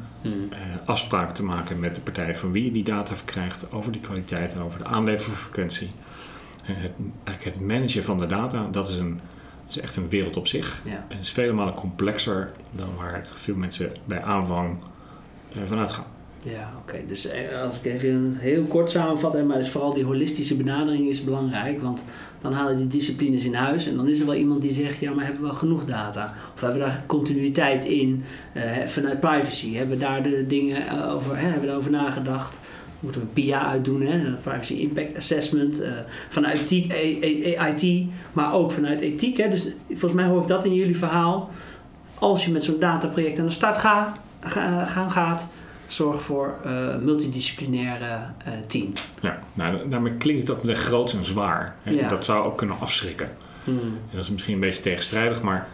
afspraken 0.85 1.33
te 1.33 1.43
maken 1.43 1.79
met 1.79 1.95
de 1.95 2.01
partij 2.01 2.35
van 2.35 2.51
wie 2.51 2.63
je 2.63 2.71
die 2.71 2.83
data 2.83 3.15
verkrijgt 3.15 3.71
over 3.71 3.91
die 3.91 4.01
kwaliteit 4.01 4.53
en 4.53 4.61
over 4.61 4.79
de 4.79 4.85
aanleverfrequentie 4.85 5.91
het, 6.73 7.43
het 7.43 7.59
managen 7.61 8.03
van 8.03 8.17
de 8.17 8.25
data, 8.25 8.67
dat 8.71 8.89
is, 8.89 8.95
een, 8.95 9.19
is 9.69 9.79
echt 9.79 9.95
een 9.95 10.09
wereld 10.09 10.37
op 10.37 10.47
zich. 10.47 10.81
Ja. 10.85 11.05
En 11.07 11.19
is 11.19 11.31
vele 11.31 11.53
malen 11.53 11.73
complexer 11.73 12.51
dan 12.71 12.89
waar 12.97 13.27
veel 13.33 13.55
mensen 13.55 13.91
bij 14.05 14.21
aanvang 14.21 14.77
uh, 15.55 15.63
vanuit 15.65 15.91
gaan. 15.91 16.05
Ja, 16.43 16.73
oké. 16.81 16.97
Dus 17.07 17.25
eh, 17.25 17.61
als 17.61 17.79
ik 17.79 17.85
even 17.85 18.35
heel 18.37 18.63
kort 18.63 18.91
samenvat, 18.91 19.45
maar 19.45 19.57
dus 19.57 19.69
vooral 19.69 19.93
die 19.93 20.05
holistische 20.05 20.55
benadering 20.55 21.07
is 21.07 21.23
belangrijk, 21.23 21.81
want 21.81 22.05
dan 22.41 22.53
halen 22.53 22.77
die 22.77 22.87
disciplines 22.87 23.43
in 23.43 23.53
huis 23.53 23.87
en 23.87 23.95
dan 23.95 24.07
is 24.07 24.19
er 24.19 24.25
wel 24.25 24.35
iemand 24.35 24.61
die 24.61 24.71
zegt, 24.71 24.99
ja, 24.99 25.13
maar 25.13 25.23
hebben 25.23 25.41
we 25.41 25.47
wel 25.47 25.57
genoeg 25.57 25.85
data? 25.85 26.33
Of 26.53 26.61
hebben 26.61 26.79
we 26.79 26.85
daar 26.85 27.03
continuïteit 27.05 27.85
in 27.85 28.23
uh, 28.53 28.63
vanuit 28.85 29.19
privacy? 29.19 29.73
Hebben 29.73 29.97
we 29.97 30.03
daar 30.03 30.23
de 30.23 30.47
dingen 30.47 31.11
over, 31.11 31.35
hè, 31.35 31.41
hebben 31.41 31.61
we 31.61 31.67
daarover 31.67 31.91
nagedacht? 31.91 32.59
Moeten 32.99 33.21
we 33.21 33.27
PIA 33.27 33.67
uitdoen, 33.67 34.01
hè, 34.01 34.31
Privacy 34.31 34.73
Impact 34.73 35.17
Assessment, 35.17 35.81
uh, 35.81 35.89
vanuit 36.29 36.71
IT, 36.71 36.93
IT, 37.81 38.05
maar 38.33 38.53
ook 38.53 38.71
vanuit 38.71 39.01
ethiek. 39.01 39.37
Hè. 39.37 39.49
Dus 39.49 39.71
volgens 39.89 40.13
mij 40.13 40.25
hoor 40.25 40.41
ik 40.41 40.47
dat 40.47 40.65
in 40.65 40.73
jullie 40.73 40.97
verhaal. 40.97 41.49
Als 42.13 42.45
je 42.45 42.51
met 42.51 42.63
zo'n 42.63 42.79
dataproject 42.79 43.39
aan 43.39 43.45
de 43.45 43.51
start 43.51 43.77
ga, 43.77 44.17
ga, 44.39 44.85
gaan 44.85 45.11
gaat, 45.11 45.47
zorg 45.87 46.21
voor 46.21 46.55
uh, 46.65 46.95
multidisciplinaire 46.97 48.19
uh, 48.47 48.53
team. 48.67 48.93
Ja, 49.21 49.39
nou, 49.53 49.89
daarmee 49.89 50.13
klinkt 50.13 50.47
het 50.47 50.57
ook 50.57 50.75
groot 50.75 51.13
en 51.13 51.25
zwaar. 51.25 51.75
Hè. 51.83 52.07
Dat 52.07 52.25
zou 52.25 52.45
ook 52.45 52.57
kunnen 52.57 52.79
afschrikken. 52.79 53.29
Hmm. 53.63 53.99
Dat 54.11 54.23
is 54.23 54.29
misschien 54.29 54.53
een 54.53 54.59
beetje 54.59 54.81
tegenstrijdig, 54.81 55.41
maar 55.41 55.67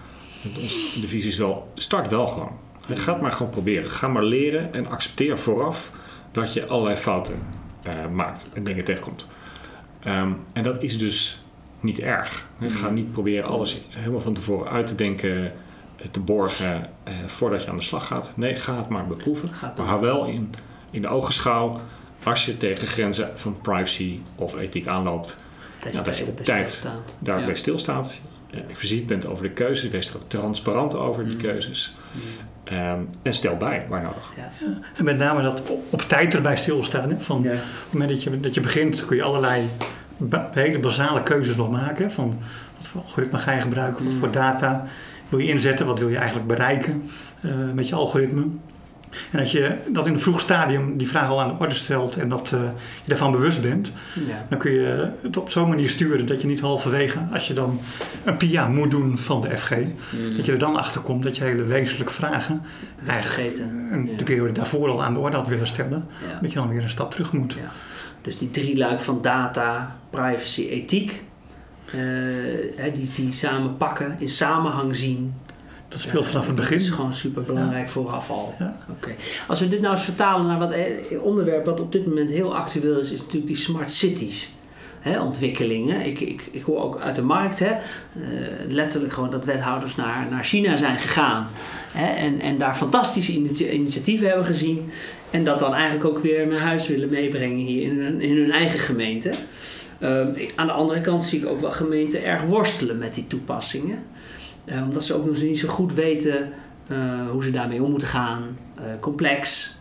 de 1.01 1.07
visie 1.07 1.31
is 1.31 1.37
wel, 1.37 1.71
start 1.75 2.09
wel 2.09 2.27
gewoon. 2.27 2.51
Ga 2.93 3.13
het 3.13 3.21
maar 3.21 3.31
gewoon 3.31 3.51
proberen. 3.51 3.89
Ga 3.89 4.07
maar 4.07 4.23
leren 4.23 4.73
en 4.73 4.87
accepteer 4.87 5.39
vooraf 5.39 5.91
dat 6.33 6.53
je 6.53 6.67
allerlei 6.67 6.97
fouten 6.97 7.41
uh, 7.87 8.07
maakt 8.13 8.49
en 8.53 8.63
dingen 8.63 8.83
tegenkomt. 8.83 9.27
Um, 10.07 10.39
en 10.53 10.63
dat 10.63 10.83
is 10.83 10.97
dus 10.97 11.43
niet 11.79 11.99
erg. 11.99 12.47
Ga 12.59 12.89
niet 12.89 13.11
proberen 13.11 13.49
alles 13.49 13.81
helemaal 13.89 14.21
van 14.21 14.33
tevoren 14.33 14.71
uit 14.71 14.87
te 14.87 14.95
denken 14.95 15.53
te 16.11 16.19
borgen 16.19 16.89
eh, 17.03 17.13
voordat 17.25 17.63
je 17.63 17.69
aan 17.69 17.77
de 17.77 17.83
slag 17.83 18.07
gaat. 18.07 18.33
Nee, 18.35 18.55
ga 18.55 18.77
het 18.77 18.89
maar 18.89 19.05
beproeven. 19.05 19.49
maar 19.77 19.85
hou 19.85 20.01
wel 20.01 20.25
in, 20.25 20.53
in 20.91 21.01
de 21.01 21.07
ogenschouw 21.07 21.81
als 22.23 22.45
je 22.45 22.57
tegen 22.57 22.87
grenzen 22.87 23.31
van 23.35 23.57
privacy 23.61 24.19
of 24.35 24.55
ethiek 24.55 24.87
aanloopt. 24.87 25.43
Dat 25.83 25.93
je, 25.93 26.01
dat 26.01 26.17
je 26.17 26.25
op 26.25 26.43
tijd 26.43 26.87
daarbij 27.19 27.47
ja. 27.47 27.55
stilstaat. 27.55 28.19
Uh, 28.51 28.59
expliciet 28.59 29.07
bent 29.07 29.25
over 29.25 29.43
de 29.43 29.51
keuzes. 29.51 29.89
Wees 29.89 30.09
er 30.09 30.15
ook 30.15 30.29
transparant 30.29 30.95
over 30.95 31.23
die 31.23 31.33
mm. 31.33 31.39
keuzes. 31.41 31.95
Mm. 32.11 32.21
Um, 32.71 33.07
en 33.21 33.33
stel 33.33 33.57
bij 33.57 33.85
waar 33.89 34.01
nodig. 34.01 34.33
Ja. 34.35 34.67
En 34.95 35.05
met 35.05 35.17
name 35.17 35.41
dat 35.41 35.69
op, 35.69 35.93
op 35.93 36.01
tijd 36.01 36.33
erbij 36.33 36.57
stilstaan. 36.57 37.09
Hè? 37.09 37.19
Van, 37.19 37.37
Op 37.37 37.43
het 37.43 37.61
moment 37.91 38.09
dat 38.09 38.23
je, 38.23 38.39
dat 38.39 38.53
je 38.53 38.61
begint 38.61 39.05
kun 39.05 39.15
je 39.15 39.23
allerlei 39.23 39.69
hele 40.51 40.79
basale 40.79 41.23
keuzes 41.23 41.55
nog 41.55 41.71
maken. 41.71 42.11
Van 42.11 42.39
wat 42.77 42.87
voor 42.87 43.01
algoritme 43.01 43.37
ga 43.37 43.51
je 43.51 43.61
gebruiken, 43.61 44.03
wat 44.03 44.13
voor 44.13 44.27
mm. 44.27 44.33
data 44.33 44.85
wil 45.29 45.39
je 45.39 45.47
inzetten, 45.47 45.85
wat 45.85 45.99
wil 45.99 46.09
je 46.09 46.17
eigenlijk 46.17 46.47
bereiken 46.47 47.09
uh, 47.41 47.71
met 47.71 47.87
je 47.87 47.95
algoritme. 47.95 48.47
En 49.31 49.39
als 49.39 49.51
je 49.51 49.77
dat 49.89 50.07
in 50.07 50.13
een 50.13 50.19
vroeg 50.19 50.39
stadium 50.39 50.97
die 50.97 51.07
vraag 51.07 51.29
al 51.29 51.41
aan 51.41 51.47
de 51.47 51.55
orde 51.59 51.75
stelt 51.75 52.17
en 52.17 52.29
dat 52.29 52.51
uh, 52.51 52.61
je 53.03 53.09
daarvan 53.09 53.31
bewust 53.31 53.61
bent, 53.61 53.91
ja. 54.27 54.45
dan 54.49 54.57
kun 54.57 54.71
je 54.71 55.13
het 55.21 55.37
op 55.37 55.49
zo'n 55.49 55.69
manier 55.69 55.89
sturen 55.89 56.25
dat 56.25 56.41
je 56.41 56.47
niet 56.47 56.59
halverwege, 56.59 57.19
als 57.31 57.47
je 57.47 57.53
dan 57.53 57.79
een 58.23 58.37
PIA 58.37 58.67
moet 58.67 58.91
doen 58.91 59.17
van 59.17 59.41
de 59.41 59.57
FG, 59.57 59.71
mm. 59.71 60.35
dat 60.35 60.45
je 60.45 60.51
er 60.51 60.57
dan 60.57 60.75
achter 60.75 61.01
komt 61.01 61.23
dat 61.23 61.37
je 61.37 61.43
hele 61.43 61.63
wezenlijke 61.63 62.13
vragen 62.13 62.61
eigenlijk 63.07 63.59
een, 63.91 64.09
de 64.17 64.23
periode 64.23 64.51
daarvoor 64.51 64.89
al 64.89 65.03
aan 65.03 65.13
de 65.13 65.19
orde 65.19 65.37
had 65.37 65.47
willen 65.47 65.67
stellen, 65.67 66.07
dat 66.41 66.51
je 66.51 66.59
dan 66.59 66.69
weer 66.69 66.81
een 66.81 66.89
stap 66.89 67.11
terug 67.11 67.31
moet. 67.31 67.57
Dus 68.21 68.37
die 68.37 68.51
drie 68.51 68.77
luik 68.77 69.01
van 69.01 69.21
data, 69.21 69.95
privacy, 70.09 70.67
ethiek, 70.67 71.23
uh, 71.95 72.93
die, 72.93 73.09
die 73.15 73.33
samen 73.33 73.77
pakken, 73.77 74.15
in 74.19 74.29
samenhang 74.29 74.95
zien. 74.95 75.33
Dat 75.93 76.01
speelt 76.01 76.27
vanaf 76.27 76.47
het 76.47 76.55
begin. 76.55 76.77
Dat 76.77 76.87
is 76.87 76.93
gewoon 76.93 77.13
super 77.13 77.43
belangrijk 77.43 77.89
vooraf 77.89 78.29
al. 78.29 78.53
Ja. 78.59 78.75
Als 79.47 79.59
we 79.59 79.67
dit 79.67 79.81
nou 79.81 79.95
eens 79.95 80.03
vertalen 80.03 80.45
naar 80.45 80.59
wat 80.59 80.71
eh, 80.71 81.23
onderwerp 81.23 81.65
wat 81.65 81.79
op 81.79 81.91
dit 81.91 82.05
moment 82.05 82.29
heel 82.29 82.55
actueel 82.55 82.99
is, 82.99 83.11
is 83.11 83.19
natuurlijk 83.19 83.47
die 83.47 83.55
smart 83.55 83.91
cities. 83.91 84.53
Hè, 84.99 85.21
ontwikkelingen. 85.21 86.05
Ik, 86.05 86.19
ik, 86.19 86.41
ik 86.51 86.63
hoor 86.63 86.81
ook 86.81 86.99
uit 86.99 87.15
de 87.15 87.21
markt 87.21 87.59
hè, 87.59 87.71
uh, 87.71 87.77
letterlijk 88.67 89.13
gewoon 89.13 89.29
dat 89.29 89.45
wethouders 89.45 89.95
naar, 89.95 90.27
naar 90.29 90.43
China 90.43 90.77
zijn 90.77 90.99
gegaan. 90.99 91.47
Hè, 91.91 92.13
en, 92.13 92.39
en 92.39 92.57
daar 92.57 92.75
fantastische 92.75 93.33
initiatieven 93.71 94.27
hebben 94.27 94.45
gezien. 94.45 94.91
En 95.31 95.43
dat 95.43 95.59
dan 95.59 95.73
eigenlijk 95.73 96.05
ook 96.05 96.23
weer 96.23 96.47
naar 96.47 96.59
huis 96.59 96.87
willen 96.87 97.09
meebrengen 97.09 97.57
hier 97.57 97.81
in 97.81 97.99
hun, 97.99 98.21
in 98.21 98.37
hun 98.37 98.51
eigen 98.51 98.79
gemeente. 98.79 99.31
Uh, 99.99 100.09
aan 100.55 100.67
de 100.67 100.73
andere 100.73 101.01
kant 101.01 101.25
zie 101.25 101.39
ik 101.39 101.45
ook 101.45 101.61
wel 101.61 101.71
gemeenten 101.71 102.23
erg 102.23 102.43
worstelen 102.43 102.97
met 102.97 103.13
die 103.13 103.27
toepassingen. 103.27 104.03
Uh, 104.65 104.83
omdat 104.83 105.05
ze 105.05 105.13
ook 105.13 105.25
nog 105.25 105.41
niet 105.41 105.59
zo 105.59 105.67
goed 105.67 105.93
weten 105.93 106.49
uh, 106.91 107.29
hoe 107.29 107.43
ze 107.43 107.51
daarmee 107.51 107.83
om 107.83 107.89
moeten 107.89 108.07
gaan. 108.07 108.57
Uh, 108.77 108.83
complex. 108.99 109.71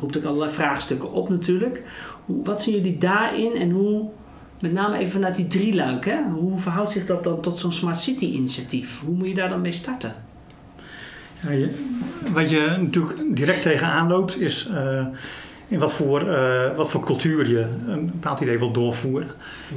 roept 0.00 0.16
ook 0.16 0.24
allerlei 0.24 0.50
vraagstukken 0.52 1.12
op 1.12 1.28
natuurlijk. 1.28 1.82
Hoe, 2.24 2.44
wat 2.44 2.62
zien 2.62 2.74
jullie 2.74 2.98
daarin 2.98 3.54
en 3.56 3.70
hoe, 3.70 4.10
met 4.60 4.72
name 4.72 4.98
even 4.98 5.12
vanuit 5.12 5.36
die 5.36 5.46
drieluik, 5.46 6.04
hè? 6.04 6.22
hoe 6.32 6.58
verhoudt 6.58 6.90
zich 6.90 7.06
dat 7.06 7.24
dan 7.24 7.40
tot 7.40 7.58
zo'n 7.58 7.72
Smart 7.72 8.00
City 8.00 8.24
initiatief? 8.24 9.00
Hoe 9.04 9.14
moet 9.14 9.26
je 9.26 9.34
daar 9.34 9.48
dan 9.48 9.60
mee 9.60 9.72
starten? 9.72 10.14
Ja, 11.40 11.68
wat 12.32 12.50
je 12.50 12.76
natuurlijk 12.78 13.36
direct 13.36 13.62
tegenaan 13.62 14.08
loopt 14.08 14.40
is 14.40 14.68
in 15.66 15.78
wat 15.78 15.92
voor, 15.92 16.28
uh, 16.28 16.76
wat 16.76 16.90
voor 16.90 17.00
cultuur 17.00 17.48
je 17.48 17.68
een 17.86 18.06
bepaald 18.06 18.40
idee 18.40 18.58
wilt 18.58 18.74
doorvoeren. 18.74 19.30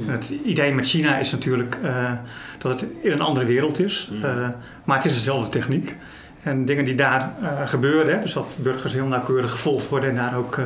En 0.06 0.12
het 0.12 0.28
idee 0.28 0.74
met 0.74 0.86
China 0.86 1.18
is 1.18 1.30
natuurlijk 1.30 1.76
uh, 1.82 2.12
dat 2.58 2.80
het 2.80 2.90
in 3.02 3.12
een 3.12 3.20
andere 3.20 3.46
wereld 3.46 3.80
is, 3.80 4.10
uh, 4.12 4.48
maar 4.84 4.96
het 4.96 5.04
is 5.04 5.14
dezelfde 5.14 5.50
techniek. 5.50 5.96
En 6.42 6.64
dingen 6.64 6.84
die 6.84 6.94
daar 6.94 7.32
gebeuren, 7.64 8.14
hè, 8.14 8.20
dus 8.20 8.32
dat 8.32 8.46
burgers 8.56 8.92
heel 8.92 9.06
nauwkeurig 9.06 9.50
gevolgd 9.50 9.88
worden 9.88 10.10
en 10.10 10.16
daar 10.16 10.36
ook 10.36 10.60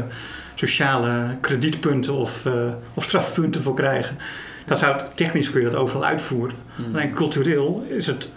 sociale 0.55 1.37
kredietpunten 1.41 2.15
of, 2.15 2.47
of 2.95 3.05
strafpunten 3.05 3.63
voor 3.63 3.75
krijgen. 3.75 4.19
Dat 4.67 4.79
zou, 4.79 5.01
technisch 5.15 5.51
kun 5.51 5.61
je 5.61 5.71
dat 5.71 5.81
overal 5.81 6.05
uitvoeren. 6.05 6.57
Alleen 6.93 7.13
cultureel 7.13 7.85
is 7.89 8.07
het 8.07 8.29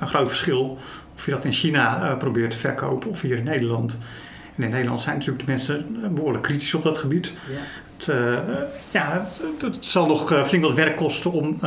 een 0.00 0.06
groot 0.06 0.28
verschil 0.28 0.78
of 1.14 1.24
je 1.24 1.30
dat 1.30 1.44
in 1.44 1.52
China 1.52 2.14
probeert 2.14 2.50
te 2.50 2.56
verkopen 2.56 3.10
of 3.10 3.20
hier 3.20 3.36
in 3.36 3.44
Nederland. 3.44 3.96
En 4.56 4.62
in 4.62 4.70
Nederland 4.70 5.00
zijn 5.00 5.16
natuurlijk 5.16 5.44
de 5.44 5.50
mensen 5.50 6.14
behoorlijk 6.14 6.42
kritisch 6.42 6.74
op 6.74 6.82
dat 6.82 6.98
gebied. 6.98 7.32
Ja. 7.50 7.58
Het, 7.96 8.06
uh, 8.06 8.62
ja, 8.90 9.28
het, 9.60 9.76
zal 9.80 10.06
nog 10.06 10.32
eh, 10.32 10.44
flink 10.44 10.64
wat 10.64 10.74
werk 10.74 10.96
kosten 10.96 11.32
om 11.32 11.58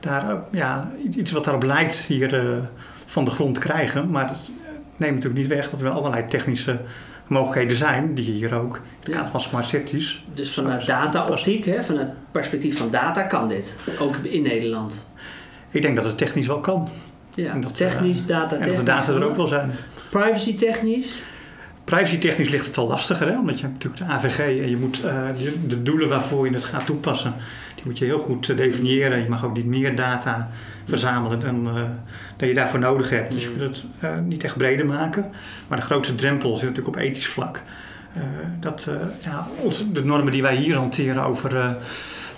daar, 0.00 0.42
ja, 0.52 0.90
iets 1.14 1.32
wat 1.32 1.44
daarop 1.44 1.62
lijkt 1.62 1.96
hier 1.96 2.60
van 3.04 3.24
de 3.24 3.30
grond 3.30 3.54
te 3.54 3.60
krijgen. 3.60 4.10
Maar 4.10 4.28
het 4.28 4.48
neemt 4.96 5.14
natuurlijk 5.14 5.40
niet 5.40 5.46
weg 5.46 5.70
dat 5.70 5.80
er 5.80 5.88
allerlei 5.88 6.24
technische 6.24 6.80
mogelijkheden 7.26 7.76
zijn, 7.76 8.14
die 8.14 8.30
hier 8.30 8.54
ook 8.54 8.76
in 8.76 8.82
het 9.00 9.08
kader 9.08 9.30
van 9.30 9.40
smart 9.40 9.68
cities. 9.68 10.24
Dus 10.34 10.54
vanuit 10.54 10.86
data-optiek, 10.86 11.64
vanuit 11.64 12.08
het 12.08 12.16
perspectief 12.30 12.78
van 12.78 12.90
data, 12.90 13.22
kan 13.22 13.48
dit, 13.48 13.76
ook 14.00 14.16
in 14.16 14.42
Nederland? 14.42 15.06
Ik 15.70 15.82
denk 15.82 15.96
dat 15.96 16.04
het 16.04 16.18
technisch 16.18 16.46
wel 16.46 16.60
kan. 16.60 16.88
Ja, 17.34 17.52
en 17.52 17.60
dat, 17.60 17.74
technisch, 17.74 18.26
data 18.26 18.56
En 18.56 18.68
dat 18.68 18.76
de 18.76 18.82
data 18.82 19.12
er 19.12 19.24
ook 19.24 19.36
wel 19.36 19.46
zijn. 19.46 19.70
Privacy 20.10 20.56
technisch? 20.56 21.22
Privacy-technisch 21.88 22.48
ligt 22.48 22.66
het 22.66 22.78
al 22.78 22.86
lastiger, 22.86 23.28
hè? 23.28 23.38
omdat 23.38 23.60
je 23.60 23.66
hebt 23.66 23.84
natuurlijk 23.84 24.02
de 24.02 24.16
AVG 24.16 24.38
en 24.38 24.70
je 24.70 24.76
moet 24.76 25.04
uh, 25.04 25.28
de, 25.66 25.82
doelen 25.82 26.08
waarvoor 26.08 26.48
je 26.48 26.54
het 26.54 26.64
gaat 26.64 26.86
toepassen, 26.86 27.34
die 27.74 27.84
moet 27.84 27.98
je 27.98 28.04
heel 28.04 28.18
goed 28.18 28.48
uh, 28.48 28.56
definiëren. 28.56 29.22
Je 29.22 29.28
mag 29.28 29.44
ook 29.44 29.56
niet 29.56 29.66
meer 29.66 29.96
data 29.96 30.50
verzamelen 30.84 31.40
dan 31.40 31.76
uh, 31.76 31.82
dat 32.36 32.48
je 32.48 32.54
daarvoor 32.54 32.78
nodig 32.78 33.10
hebt. 33.10 33.32
Dus 33.32 33.42
je 33.42 33.56
kunt 33.56 33.84
het 33.98 34.24
niet 34.26 34.44
echt 34.44 34.56
breder 34.56 34.86
maken. 34.86 35.30
Maar 35.68 35.78
de 35.78 35.84
grootste 35.84 36.14
drempel 36.14 36.56
zit 36.56 36.68
natuurlijk 36.68 36.96
op 36.96 37.02
ethisch 37.02 37.26
vlak. 37.26 37.62
dat 38.60 38.88
ja, 39.22 39.46
de 39.92 40.04
normen 40.04 40.32
die 40.32 40.42
wij 40.42 40.56
hier 40.56 40.76
hanteren 40.76 41.24
over, 41.24 41.76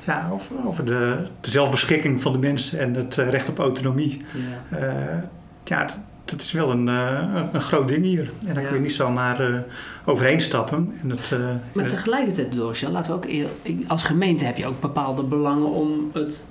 ja, 0.04 0.28
over, 0.32 0.66
over 0.66 0.84
de, 0.84 1.28
de, 1.40 1.50
zelfbeschikking 1.50 2.20
van 2.20 2.32
de 2.32 2.38
mensen 2.38 2.78
en 2.78 2.94
het 2.94 3.14
recht 3.14 3.48
op 3.48 3.58
autonomie. 3.58 4.22
Ja. 4.70 5.30
ja, 5.64 5.86
dat 6.30 6.40
is 6.40 6.52
wel 6.52 6.70
een, 6.70 6.86
uh, 6.86 7.42
een 7.52 7.60
groot 7.60 7.88
ding 7.88 8.04
hier. 8.04 8.30
En 8.46 8.54
daar 8.54 8.64
kun 8.64 8.74
je 8.74 8.80
niet 8.80 8.92
zomaar 8.92 9.50
uh, 9.50 9.60
overheen 10.04 10.40
stappen. 10.40 10.92
En 11.02 11.10
het, 11.10 11.30
uh, 11.34 11.50
maar 11.72 11.86
tegelijkertijd, 11.86 12.52
Dorsja, 12.52 12.90
laten 12.90 13.12
we 13.12 13.16
ook 13.16 13.48
als 13.88 14.04
gemeente 14.04 14.44
heb 14.44 14.56
je 14.56 14.66
ook 14.66 14.80
bepaalde 14.80 15.22
belangen 15.22 15.70
om 15.70 16.10
het 16.12 16.44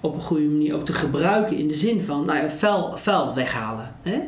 op 0.00 0.14
een 0.14 0.20
goede 0.20 0.44
manier 0.44 0.74
ook 0.74 0.84
te 0.84 0.92
gebruiken. 0.92 1.56
In 1.56 1.68
de 1.68 1.74
zin 1.74 2.00
van, 2.00 2.24
nou 2.24 2.38
ja, 2.38 2.50
vuil, 2.50 2.92
vuil 2.96 3.34
weghalen. 3.34 3.94
Hè? 4.02 4.20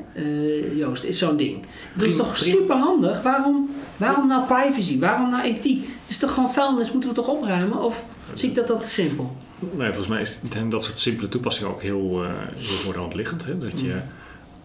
Joost, 0.75 1.05
is 1.05 1.19
zo'n 1.19 1.37
ding. 1.37 1.65
Dat 1.95 2.07
is 2.07 2.17
toch 2.17 2.39
super 2.39 2.77
handig? 2.77 3.23
Waarom, 3.23 3.71
waarom 3.97 4.29
nou 4.29 4.47
privacy? 4.47 4.99
Waarom 4.99 5.31
nou 5.31 5.43
ethiek? 5.43 5.89
Is 6.07 6.19
toch 6.19 6.35
gewoon 6.35 6.53
vuilnis, 6.53 6.93
moeten 6.93 7.11
we 7.11 7.17
toch 7.17 7.29
opruimen? 7.29 7.79
Of 7.79 8.07
zie 8.35 8.49
ik 8.49 8.55
dat 8.55 8.67
dat 8.67 8.81
te 8.81 8.89
simpel? 8.89 9.37
Nee, 9.59 9.87
volgens 9.87 10.07
mij 10.07 10.21
is 10.21 10.39
dat 10.69 10.85
soort 10.85 11.01
simpele 11.01 11.29
toepassingen 11.29 11.71
ook 11.71 11.83
heel, 11.83 12.23
heel 12.57 12.77
voor 12.77 12.93
de 12.93 12.99
hand 12.99 13.15
liggend. 13.15 13.45
Hè? 13.45 13.59
Dat 13.59 13.81
je... 13.81 13.87
Mm 13.87 14.03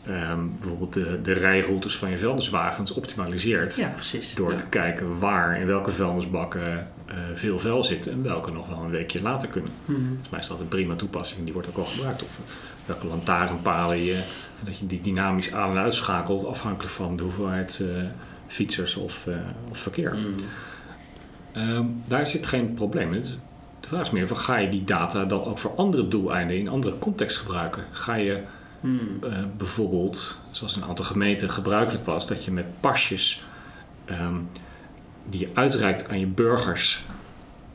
um, 0.09 0.57
bijvoorbeeld 0.59 0.93
de, 0.93 1.21
de 1.21 1.33
rijroutes 1.33 1.97
van 1.97 2.09
je 2.09 2.19
vuilniswagens 2.19 2.91
optimaliseert. 2.91 3.75
Ja, 3.75 3.87
precies. 3.87 4.35
Door 4.35 4.55
te 4.55 4.67
kijken 4.69 5.19
waar 5.19 5.59
in 5.59 5.65
welke 5.65 5.91
vuilnisbakken 5.91 6.87
uh, 7.09 7.15
veel 7.33 7.59
vuil 7.59 7.83
zit 7.83 8.07
en 8.07 8.23
welke 8.23 8.51
nog 8.51 8.69
wel 8.69 8.83
een 8.83 8.89
weekje 8.89 9.21
later 9.21 9.49
kunnen. 9.49 9.71
Mm 9.85 9.95
-hmm. 9.95 10.07
Volgens 10.07 10.29
mij 10.29 10.39
is 10.39 10.47
dat 10.47 10.59
een 10.59 10.67
prima 10.67 10.95
toepassing, 10.95 11.43
die 11.43 11.53
wordt 11.53 11.67
ook 11.67 11.77
al 11.77 11.85
gebruikt. 11.85 12.23
Of 12.23 12.39
welke 12.85 13.07
lantaarnpalen 13.07 13.97
je, 13.97 14.19
dat 14.63 14.77
je 14.77 14.85
die 14.85 15.01
dynamisch 15.01 15.53
aan- 15.53 15.69
en 15.69 15.77
uitschakelt 15.77 16.45
afhankelijk 16.45 16.93
van 16.93 17.17
de 17.17 17.23
hoeveelheid 17.23 17.79
uh, 17.81 18.03
fietsers 18.47 18.95
of, 18.95 19.25
uh, 19.27 19.35
of 19.71 19.77
verkeer. 19.77 20.15
Mm. 20.15 20.33
Um, 21.61 22.03
daar 22.07 22.27
zit 22.27 22.45
geen 22.45 22.73
probleem 22.73 23.13
in. 23.13 23.21
De 23.79 23.87
vraag 23.87 24.01
is 24.01 24.11
meer, 24.11 24.27
van, 24.27 24.37
ga 24.37 24.57
je 24.57 24.69
die 24.69 24.83
data 24.83 25.25
dan 25.25 25.43
ook 25.43 25.59
voor 25.59 25.75
andere 25.75 26.07
doeleinden 26.07 26.57
in 26.57 26.69
andere 26.69 26.97
context 26.97 27.37
gebruiken? 27.37 27.83
Ga 27.91 28.15
je 28.15 28.41
Hmm. 28.87 29.29
Uh, 29.29 29.37
bijvoorbeeld, 29.57 30.39
zoals 30.51 30.75
een 30.75 30.83
aantal 30.83 31.05
gemeenten 31.05 31.49
gebruikelijk 31.49 32.05
was, 32.05 32.27
dat 32.27 32.45
je 32.45 32.51
met 32.51 32.65
pasjes 32.79 33.43
um, 34.09 34.49
die 35.29 35.39
je 35.39 35.49
uitreikt 35.53 36.09
aan 36.09 36.19
je 36.19 36.25
burgers 36.25 37.03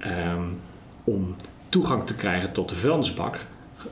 um, 0.06 0.60
om 1.04 1.36
toegang 1.68 2.06
te 2.06 2.14
krijgen 2.14 2.52
tot 2.52 2.68
de 2.68 2.74
vuilnisbak, 2.74 3.46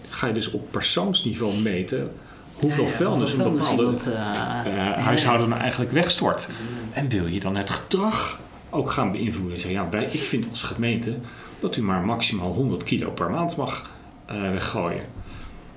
ga 0.09 0.27
je 0.27 0.33
dus 0.33 0.50
op 0.50 0.71
persoonsniveau 0.71 1.59
meten 1.59 2.12
hoeveel 2.53 2.85
ja, 2.85 2.91
ja, 2.91 2.97
vuilnis 2.97 3.33
een 3.33 3.43
bepaalde 3.43 3.83
iemand, 3.83 4.09
uh, 4.09 4.15
uh, 4.15 4.93
huishouden 4.93 5.49
nou 5.49 5.61
eigenlijk 5.61 5.93
wegstort. 5.93 6.45
Hmm. 6.45 6.55
En 6.93 7.09
wil 7.09 7.27
je 7.27 7.41
dan 7.41 7.57
het 7.57 7.71
gedrag 7.71 8.41
ook 8.71 8.91
gaan 8.91 9.12
beïnvloeden? 9.12 9.61
Zeg, 9.61 9.71
ja, 9.71 9.89
wij, 9.89 10.05
ik 10.05 10.23
vind 10.23 10.47
als 10.50 10.62
gemeente 10.62 11.15
dat 11.61 11.77
u 11.77 11.83
maar 11.83 12.00
maximaal 12.00 12.53
100 12.53 12.85
kilo 12.85 13.11
per 13.11 13.31
maand 13.31 13.57
mag 13.57 13.91
weggooien. 14.27 15.05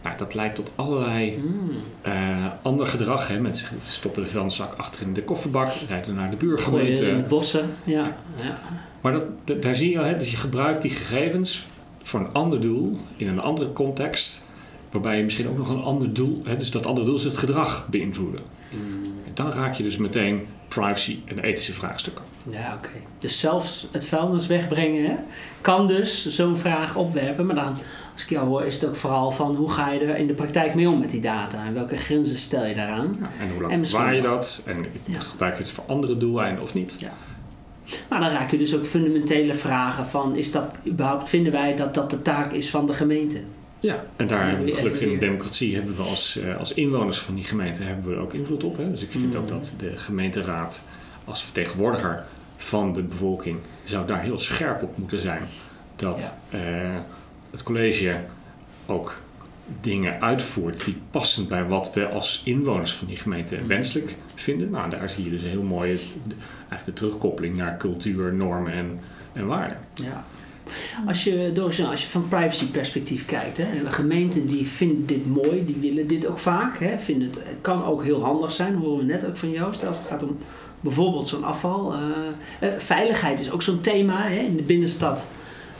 Nou, 0.03 0.17
dat 0.17 0.33
leidt 0.33 0.55
tot 0.55 0.69
allerlei 0.75 1.37
mm. 1.37 1.69
uh, 2.07 2.45
ander 2.61 2.87
gedrag. 2.87 3.27
Hè. 3.27 3.39
Mensen 3.39 3.67
stoppen 3.87 4.23
de 4.23 4.29
vuilniszak 4.29 4.73
achter 4.73 5.01
in 5.01 5.13
de 5.13 5.23
kofferbak, 5.23 5.73
rijden 5.87 6.15
naar 6.15 6.29
de 6.29 6.35
buurgemeente. 6.35 7.07
In 7.07 7.17
de 7.17 7.23
bossen, 7.23 7.69
ja. 7.83 8.15
ja. 8.43 8.59
Maar 9.01 9.13
dat, 9.13 9.61
daar 9.61 9.75
zie 9.75 9.91
je 9.91 9.99
al, 9.99 10.05
hè, 10.05 10.17
dat 10.17 10.29
je 10.29 10.37
gebruikt 10.37 10.81
die 10.81 10.91
gegevens 10.91 11.67
voor 12.03 12.19
een 12.19 12.33
ander 12.33 12.61
doel, 12.61 12.97
in 13.17 13.27
een 13.27 13.39
andere 13.39 13.73
context. 13.73 14.47
waarbij 14.91 15.17
je 15.17 15.23
misschien 15.23 15.47
ook 15.47 15.57
nog 15.57 15.69
een 15.69 15.81
ander 15.81 16.13
doel, 16.13 16.41
hè, 16.43 16.57
dus 16.57 16.71
dat 16.71 16.85
andere 16.85 17.05
doel 17.05 17.15
is 17.15 17.23
het 17.23 17.37
gedrag 17.37 17.87
beïnvloeden. 17.89 18.41
Mm. 18.69 19.03
En 19.03 19.31
dan 19.33 19.51
raak 19.51 19.73
je 19.73 19.83
dus 19.83 19.97
meteen 19.97 20.45
privacy 20.67 21.19
en 21.25 21.39
ethische 21.39 21.73
vraagstukken. 21.73 22.25
Ja, 22.49 22.73
oké. 22.77 22.89
Dus 23.19 23.39
zelfs 23.39 23.87
het 23.91 24.05
vuilnis 24.05 24.47
wegbrengen 24.47 25.25
kan 25.61 25.87
dus 25.87 26.27
zo'n 26.27 26.57
vraag 26.57 26.95
opwerpen. 26.95 27.45
Maar 27.45 27.55
dan, 27.55 27.77
als 28.13 28.23
ik 28.23 28.29
jou 28.29 28.47
hoor, 28.47 28.65
is 28.65 28.73
het 28.75 28.89
ook 28.89 28.95
vooral 28.95 29.31
van 29.31 29.55
hoe 29.55 29.71
ga 29.71 29.91
je 29.91 29.99
er 29.99 30.17
in 30.17 30.27
de 30.27 30.33
praktijk 30.33 30.75
mee 30.75 30.89
om 30.89 30.99
met 30.99 31.11
die 31.11 31.21
data? 31.21 31.65
En 31.65 31.73
welke 31.73 31.97
grenzen 31.97 32.37
stel 32.37 32.65
je 32.65 32.75
daaraan? 32.75 33.17
Ja, 33.19 33.29
en 33.39 33.51
hoe 33.51 33.61
lang 33.61 33.81
bewaar 33.81 34.15
je 34.15 34.21
dat? 34.21 34.63
En 34.65 34.85
gebruik 35.19 35.55
je 35.57 35.61
het 35.61 35.71
voor 35.71 35.83
andere 35.87 36.17
doeleinden 36.17 36.63
of 36.63 36.73
niet? 36.73 36.97
Ja. 36.99 37.13
Maar 38.09 38.19
dan 38.19 38.29
raak 38.29 38.51
je 38.51 38.57
dus 38.57 38.75
ook 38.75 38.85
fundamentele 38.85 39.55
vragen 39.55 40.05
van, 40.05 40.35
is 40.35 40.51
dat 40.51 40.75
überhaupt, 40.87 41.29
vinden 41.29 41.51
wij 41.51 41.75
dat 41.75 41.93
dat 41.93 42.09
de 42.09 42.21
taak 42.21 42.51
is 42.51 42.69
van 42.69 42.87
de 42.87 42.93
gemeente? 42.93 43.41
Ja, 43.79 44.05
en 44.15 44.27
daar 44.27 44.47
hebben 44.47 44.65
we 44.65 44.73
gelukkig 44.73 45.01
in 45.01 45.09
de 45.09 45.17
democratie 45.17 45.75
hebben 45.75 45.95
we 45.95 46.01
als, 46.01 46.37
uh, 46.37 46.57
als 46.57 46.73
inwoners 46.73 47.19
van 47.19 47.35
die 47.35 47.43
gemeente 47.43 47.83
hebben 47.83 48.09
we 48.09 48.15
er 48.15 48.21
ook 48.21 48.33
invloed 48.33 48.63
op. 48.63 48.77
Hè? 48.77 48.91
Dus 48.91 49.01
ik 49.01 49.11
vind 49.11 49.35
ook 49.35 49.41
mm. 49.41 49.47
dat 49.47 49.75
de 49.77 49.97
gemeenteraad 49.97 50.85
als 51.25 51.43
vertegenwoordiger 51.43 52.23
van 52.57 52.93
de 52.93 53.01
bevolking 53.01 53.57
zou 53.83 54.07
daar 54.07 54.21
heel 54.21 54.39
scherp 54.39 54.83
op 54.83 54.97
moeten 54.97 55.21
zijn. 55.21 55.41
Dat 55.95 56.37
eh, 56.49 56.59
het 57.53 57.63
college 57.63 58.15
ook 58.85 59.21
dingen 59.81 60.21
uitvoert 60.21 60.85
die 60.85 60.97
passend 61.11 61.47
bij 61.47 61.65
wat 61.65 61.93
we 61.93 62.07
als 62.07 62.41
inwoners 62.45 62.93
van 62.93 63.07
die 63.07 63.17
gemeente 63.17 63.57
mm. 63.61 63.67
wenselijk 63.67 64.15
vinden. 64.35 64.69
Nou, 64.69 64.89
daar 64.89 65.09
zie 65.09 65.23
je 65.23 65.29
dus 65.29 65.43
een 65.43 65.49
heel 65.49 65.63
mooie 65.63 65.97
eigenlijk 66.69 66.85
de 66.85 66.93
terugkoppeling 66.93 67.57
naar 67.57 67.77
cultuur, 67.77 68.33
normen 68.33 68.73
en, 68.73 68.99
en 69.33 69.47
waarden. 69.47 69.77
Ja. 69.93 70.23
Als 71.07 71.23
je, 71.23 71.53
als 71.89 72.01
je 72.01 72.07
van 72.07 72.27
privacy 72.27 72.65
perspectief 72.65 73.25
kijkt, 73.25 73.57
hè, 73.57 73.91
gemeenten 73.91 74.47
die 74.47 74.67
vinden 74.67 75.05
dit 75.05 75.27
mooi, 75.27 75.65
die 75.65 75.77
willen 75.79 76.07
dit 76.07 76.27
ook 76.27 76.37
vaak. 76.37 76.79
Hè, 76.79 76.99
vinden 76.99 77.29
het, 77.29 77.41
kan 77.61 77.83
ook 77.83 78.03
heel 78.03 78.23
handig 78.23 78.51
zijn, 78.51 78.75
horen 78.75 78.97
we 78.97 79.11
net 79.11 79.25
ook 79.25 79.37
van 79.37 79.51
Joost, 79.51 79.85
als 79.85 79.97
het 79.97 80.07
gaat 80.07 80.23
om 80.23 80.37
bijvoorbeeld 80.79 81.27
zo'n 81.27 81.43
afval. 81.43 81.93
Uh, 81.93 82.69
veiligheid 82.77 83.39
is 83.39 83.51
ook 83.51 83.61
zo'n 83.61 83.81
thema 83.81 84.27
hè, 84.27 84.39
in 84.39 84.55
de 84.55 84.63
binnenstad. 84.63 85.27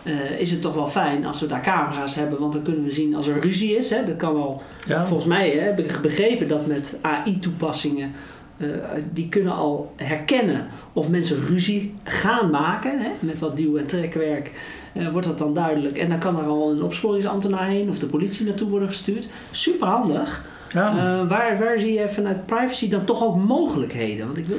Uh, 0.04 0.40
is 0.40 0.52
het 0.52 0.62
toch 0.62 0.74
wel 0.74 0.88
fijn 0.88 1.26
als 1.26 1.40
we 1.40 1.48
daar 1.48 1.62
camera's 1.62 2.16
hebben, 2.16 2.40
want 2.40 2.54
dan 2.54 2.62
kunnen 2.62 2.84
we 2.84 2.92
zien 2.92 3.16
als 3.16 3.28
er 3.28 3.40
ruzie 3.40 3.78
is. 3.78 3.90
Hè, 3.90 4.06
dat 4.06 4.16
kan 4.16 4.36
al, 4.36 4.62
volgens 4.86 5.26
mij 5.26 5.50
hè, 5.50 5.60
heb 5.60 5.80
ik 5.80 6.02
begrepen 6.02 6.48
dat 6.48 6.68
met 6.68 6.98
AI-toepassingen 7.02 8.12
uh, 8.58 8.68
die 9.14 9.30
kunnen 9.30 9.54
al 9.54 9.94
herkennen 9.96 10.68
of 10.94 11.10
mensen 11.10 11.46
ruzie 11.46 11.96
gaan 12.04 12.50
maken. 12.50 13.00
Hè? 13.00 13.10
Met 13.20 13.40
wat 13.40 13.58
duw- 13.58 13.78
en 13.78 13.86
trekwerk 13.86 14.52
uh, 14.94 15.10
wordt 15.10 15.28
dat 15.28 15.38
dan 15.38 15.54
duidelijk. 15.54 15.98
En 15.98 16.10
dan 16.10 16.20
kan 16.20 16.40
er 16.40 16.46
al 16.46 16.72
een 16.72 16.84
opsporingsambtenaar 16.84 17.68
heen 17.68 17.90
of 17.90 18.00
de 18.00 18.06
politie 18.06 18.46
naartoe 18.46 18.70
worden 18.70 18.88
gestuurd. 18.88 19.28
Super 19.52 19.88
handig. 19.88 20.46
Ja. 20.70 21.26
Waar, 21.26 21.58
waar 21.60 21.80
zie 21.80 21.94
je 21.94 22.10
vanuit 22.10 22.46
privacy 22.46 22.90
dan 22.90 23.06
toch 23.06 23.24
ook 23.24 23.36
mogelijkheden? 23.36 24.26
Want 24.26 24.38
ik 24.38 24.46
wil. 24.46 24.58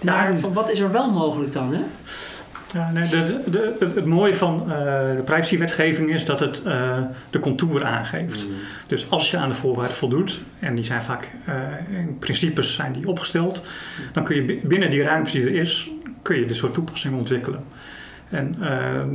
Maar 0.00 0.38
van 0.38 0.52
wat 0.52 0.70
is 0.70 0.80
er 0.80 0.92
wel 0.92 1.10
mogelijk 1.10 1.52
dan? 1.52 1.74
Hè? 1.74 1.80
Ja, 2.72 2.90
nee, 2.90 3.08
de, 3.08 3.42
de, 3.50 3.90
het 3.94 4.04
mooie 4.04 4.34
van 4.34 4.62
uh, 4.62 4.74
de 5.16 5.22
privacywetgeving 5.24 6.10
is 6.10 6.24
dat 6.24 6.40
het 6.40 6.62
uh, 6.66 7.02
de 7.30 7.40
contour 7.40 7.84
aangeeft. 7.84 8.48
Mm. 8.48 8.54
Dus 8.86 9.10
als 9.10 9.30
je 9.30 9.36
aan 9.36 9.48
de 9.48 9.54
voorwaarden 9.54 9.96
voldoet, 9.96 10.40
en 10.60 10.74
die 10.74 10.84
zijn 10.84 11.02
vaak 11.02 11.28
uh, 11.48 11.98
in 11.98 12.18
principes 12.18 12.74
zijn 12.74 12.92
die 12.92 13.08
opgesteld, 13.08 13.62
dan 14.12 14.24
kun 14.24 14.36
je 14.36 14.60
binnen 14.64 14.90
die 14.90 15.02
ruimte 15.02 15.32
die 15.32 15.42
er 15.42 15.54
is, 15.54 15.90
kun 16.22 16.38
je 16.38 16.46
dit 16.46 16.56
soort 16.56 16.74
toepassingen 16.74 17.18
ontwikkelen. 17.18 17.64
En, 18.30 18.56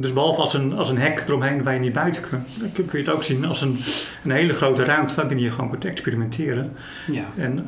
dus 0.02 0.14
behalve 0.14 0.42
als 0.42 0.54
een, 0.54 0.74
als 0.74 0.90
een 0.90 0.98
hek 0.98 1.24
eromheen 1.28 1.64
waar 1.64 1.74
je 1.74 1.80
niet 1.80 1.94
buiten 1.94 2.22
kunt, 2.22 2.48
kun, 2.74 2.86
kun 2.86 3.00
je 3.00 3.06
het 3.06 3.14
ook 3.14 3.24
zien 3.24 3.46
als 3.46 3.62
een, 3.62 3.82
een 4.24 4.32
hele 4.32 4.54
grote 4.54 4.84
ruimte 4.84 5.16
waarbinnen 5.16 5.46
je 5.46 5.52
gewoon 5.52 5.70
kunt 5.70 5.86
experimenteren. 5.86 6.74
Ja. 7.12 7.26
En 7.38 7.66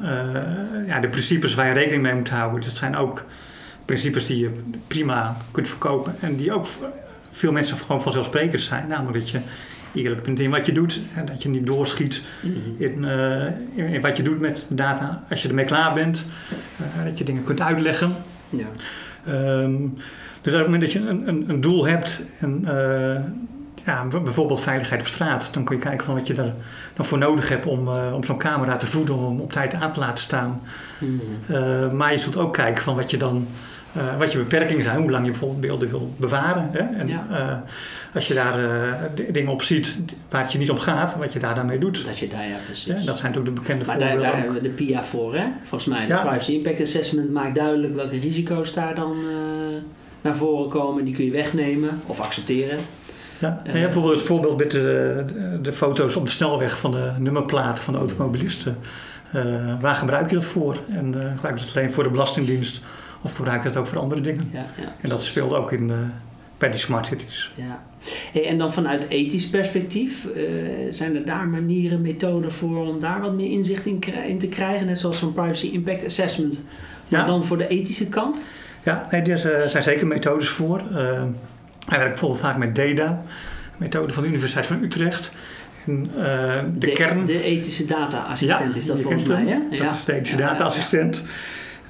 ja, 0.87 0.99
de 0.99 1.09
principes 1.09 1.55
waar 1.55 1.67
je 1.67 1.73
rekening 1.73 2.01
mee 2.01 2.13
moet 2.13 2.29
houden, 2.29 2.61
dat 2.61 2.75
zijn 2.75 2.95
ook 2.95 3.25
principes 3.87 4.25
die 4.25 4.39
je 4.39 4.51
prima 4.87 5.37
kunt 5.51 5.67
verkopen 5.67 6.15
en 6.21 6.35
die 6.35 6.53
ook 6.53 6.65
veel 7.31 7.51
mensen 7.51 7.77
gewoon 7.77 8.01
vanzelfsprekend 8.01 8.61
zijn. 8.61 8.87
Namelijk 8.87 9.17
dat 9.17 9.29
je 9.29 9.41
eerlijk 9.93 10.23
bent 10.23 10.39
in 10.39 10.49
wat 10.49 10.65
je 10.65 10.71
doet 10.71 10.99
en 11.15 11.25
dat 11.25 11.43
je 11.43 11.49
niet 11.49 11.65
doorschiet 11.65 12.21
mhm. 12.41 12.83
in, 12.83 13.03
uh, 13.03 13.93
in, 13.93 14.01
wat 14.01 14.17
je 14.17 14.23
doet 14.23 14.39
met 14.39 14.65
data. 14.69 15.23
Als 15.29 15.41
je 15.41 15.47
ermee 15.47 15.65
klaar 15.65 15.93
bent, 15.93 16.25
uh, 16.97 17.03
dat 17.05 17.17
je 17.17 17.23
dingen 17.23 17.43
kunt 17.43 17.61
uitleggen. 17.61 18.15
Ja. 18.49 18.65
Um, 19.61 19.97
dus 20.41 20.53
op 20.53 20.59
het 20.59 20.67
moment 20.67 20.81
dat 20.81 20.91
je 20.91 20.99
een, 20.99 21.27
een, 21.27 21.49
een 21.49 21.61
doel 21.61 21.85
hebt 21.85 22.21
en 22.39 22.61
uh, 22.63 23.23
ja, 23.85 24.05
bijvoorbeeld 24.23 24.61
veiligheid 24.61 25.01
op 25.01 25.07
straat, 25.07 25.49
dan 25.51 25.63
kun 25.63 25.75
je 25.75 25.81
kijken 25.81 26.05
van 26.05 26.15
wat 26.15 26.27
je 26.27 26.33
daar 26.33 26.53
dan 26.93 27.05
voor 27.05 27.17
nodig 27.17 27.49
hebt 27.49 27.65
om, 27.65 27.87
om 27.87 28.23
zo'n 28.23 28.37
camera 28.37 28.77
te 28.77 28.87
voeden, 28.87 29.15
om 29.15 29.39
op 29.39 29.51
tijd 29.51 29.73
aan 29.73 29.91
te 29.91 29.99
laten 29.99 30.23
staan. 30.23 30.61
Mhm. 30.99 31.95
maar 31.95 32.11
je 32.11 32.17
zult 32.17 32.37
ook 32.37 32.53
kijken 32.53 32.83
van 32.83 32.95
wat 32.95 33.11
je 33.11 33.17
dan 33.17 33.47
uh, 33.97 34.17
wat 34.17 34.31
je 34.31 34.37
beperkingen 34.37 34.83
zijn, 34.83 34.97
hoe 34.97 35.11
lang 35.11 35.25
je 35.25 35.31
bijvoorbeeld 35.31 35.61
beelden 35.61 35.89
wil 35.89 36.13
bewaren. 36.17 36.69
Hè? 36.71 36.79
En 36.79 37.09
uh, 37.09 37.57
als 38.13 38.27
je 38.27 38.33
daar 38.33 38.59
uh, 38.59 38.93
dingen 39.31 39.51
op 39.51 39.61
ziet 39.61 39.97
waar 40.29 40.41
het 40.41 40.51
je 40.51 40.57
niet 40.57 40.71
om 40.71 40.77
gaat, 40.77 41.15
wat 41.15 41.33
je 41.33 41.39
daar 41.39 41.55
dan 41.55 41.65
mee 41.65 41.79
doet. 41.79 42.05
Dat 42.05 42.17
je 42.17 42.27
daar, 42.27 42.47
ja, 42.47 42.55
precies. 42.65 42.85
Ja, 42.85 42.93
dat 42.93 43.17
zijn 43.17 43.31
natuurlijk 43.31 43.55
de 43.55 43.61
bekende 43.61 43.85
maar 43.85 43.95
voorbeelden. 43.95 44.21
Maar 44.21 44.31
daar, 44.31 44.41
hebben 44.41 44.61
we 44.61 44.61
de 44.61 44.69
PIA 44.69 45.03
voor, 45.03 45.35
hè? 45.35 45.45
Volgens 45.63 45.89
mij. 45.89 46.05
De 46.05 46.13
Privacy 46.13 46.51
Impact 46.51 46.81
Assessment 46.81 47.31
maakt 47.31 47.55
duidelijk 47.55 47.95
welke 47.95 48.19
risico's 48.19 48.73
daar 48.73 48.95
dan 48.95 49.15
naar 50.21 50.35
voren 50.35 50.69
komen. 50.69 51.05
Die 51.05 51.13
kun 51.13 51.25
je 51.25 51.31
wegnemen 51.31 52.01
of 52.05 52.19
accepteren. 52.19 52.79
Ja, 53.39 53.61
en 53.63 53.73
je 53.73 53.79
hebt 53.79 53.93
bijvoorbeeld 53.93 54.19
het 54.19 54.27
voorbeeld 54.27 54.57
met 54.57 54.71
de, 54.71 55.23
de, 55.27 55.59
de, 55.61 55.71
foto's 55.71 56.15
op 56.15 56.25
de 56.25 56.31
snelweg 56.31 56.79
van 56.79 56.91
de 56.91 57.13
nummerplaten 57.19 57.83
van 57.83 57.93
de 57.93 57.99
automobilisten. 57.99 58.77
waar 59.81 59.95
gebruik 59.95 60.29
je 60.29 60.35
dat 60.35 60.45
voor? 60.45 60.77
En 60.89 61.15
gebruik 61.35 61.59
je 61.59 61.65
dat 61.65 61.75
alleen 61.75 61.91
voor 61.91 62.03
de 62.03 62.09
Belastingdienst 62.09 62.81
of 63.21 63.35
gebruik 63.35 63.63
het 63.63 63.77
ook 63.77 63.87
voor 63.87 63.99
andere 63.99 64.21
dingen. 64.21 64.49
Ja, 64.53 64.65
ja. 64.79 64.93
En 65.01 65.09
dat 65.09 65.23
speelt 65.23 65.53
ook 65.53 65.71
in, 65.71 65.89
uh, 65.89 65.99
bij 66.57 66.69
die 66.69 66.79
smart 66.79 67.05
cities. 67.05 67.51
Ja. 67.55 67.83
Hey, 68.31 68.47
en 68.47 68.57
dan 68.57 68.73
vanuit 68.73 69.07
ethisch 69.09 69.49
perspectief, 69.49 70.25
uh, 70.35 70.41
zijn 70.91 71.15
er 71.15 71.25
daar 71.25 71.47
manieren, 71.47 72.01
methoden 72.01 72.51
voor 72.51 72.87
om 72.87 72.99
daar 72.99 73.21
wat 73.21 73.33
meer 73.33 73.51
inzicht 73.51 73.85
in, 73.85 74.03
in 74.27 74.39
te 74.39 74.47
krijgen? 74.47 74.85
Net 74.85 74.99
zoals 74.99 75.19
zo'n 75.19 75.33
privacy 75.33 75.67
impact 75.67 76.05
assessment, 76.05 76.63
maar 77.09 77.25
dan 77.25 77.45
voor 77.45 77.57
de 77.57 77.67
ethische 77.67 78.07
kant? 78.07 78.45
Ja, 78.83 79.07
nee, 79.11 79.21
er 79.21 79.69
zijn 79.69 79.83
zeker 79.83 80.07
methodes 80.07 80.49
voor. 80.49 80.79
Uh, 80.79 81.23
hij 81.87 81.97
werkt 81.97 82.09
bijvoorbeeld 82.09 82.41
vaak 82.41 82.57
met 82.57 82.75
DADA, 82.75 83.23
methode 83.77 84.13
van 84.13 84.23
de 84.23 84.29
Universiteit 84.29 84.67
van 84.67 84.83
Utrecht. 84.83 85.31
En, 85.85 86.09
uh, 86.15 86.15
de, 86.15 86.71
de, 86.73 86.91
kern... 86.91 87.25
De 87.25 87.41
ethische 87.41 87.85
data-assistent 87.85 88.75
is 88.75 88.85
dat 88.85 88.99
volgens 88.99 89.29
mij, 89.29 89.45
hè? 89.45 89.77
Dat 89.77 89.91
is 89.91 90.05
de 90.05 90.13
ethische 90.13 90.37
data-assistent. 90.37 91.23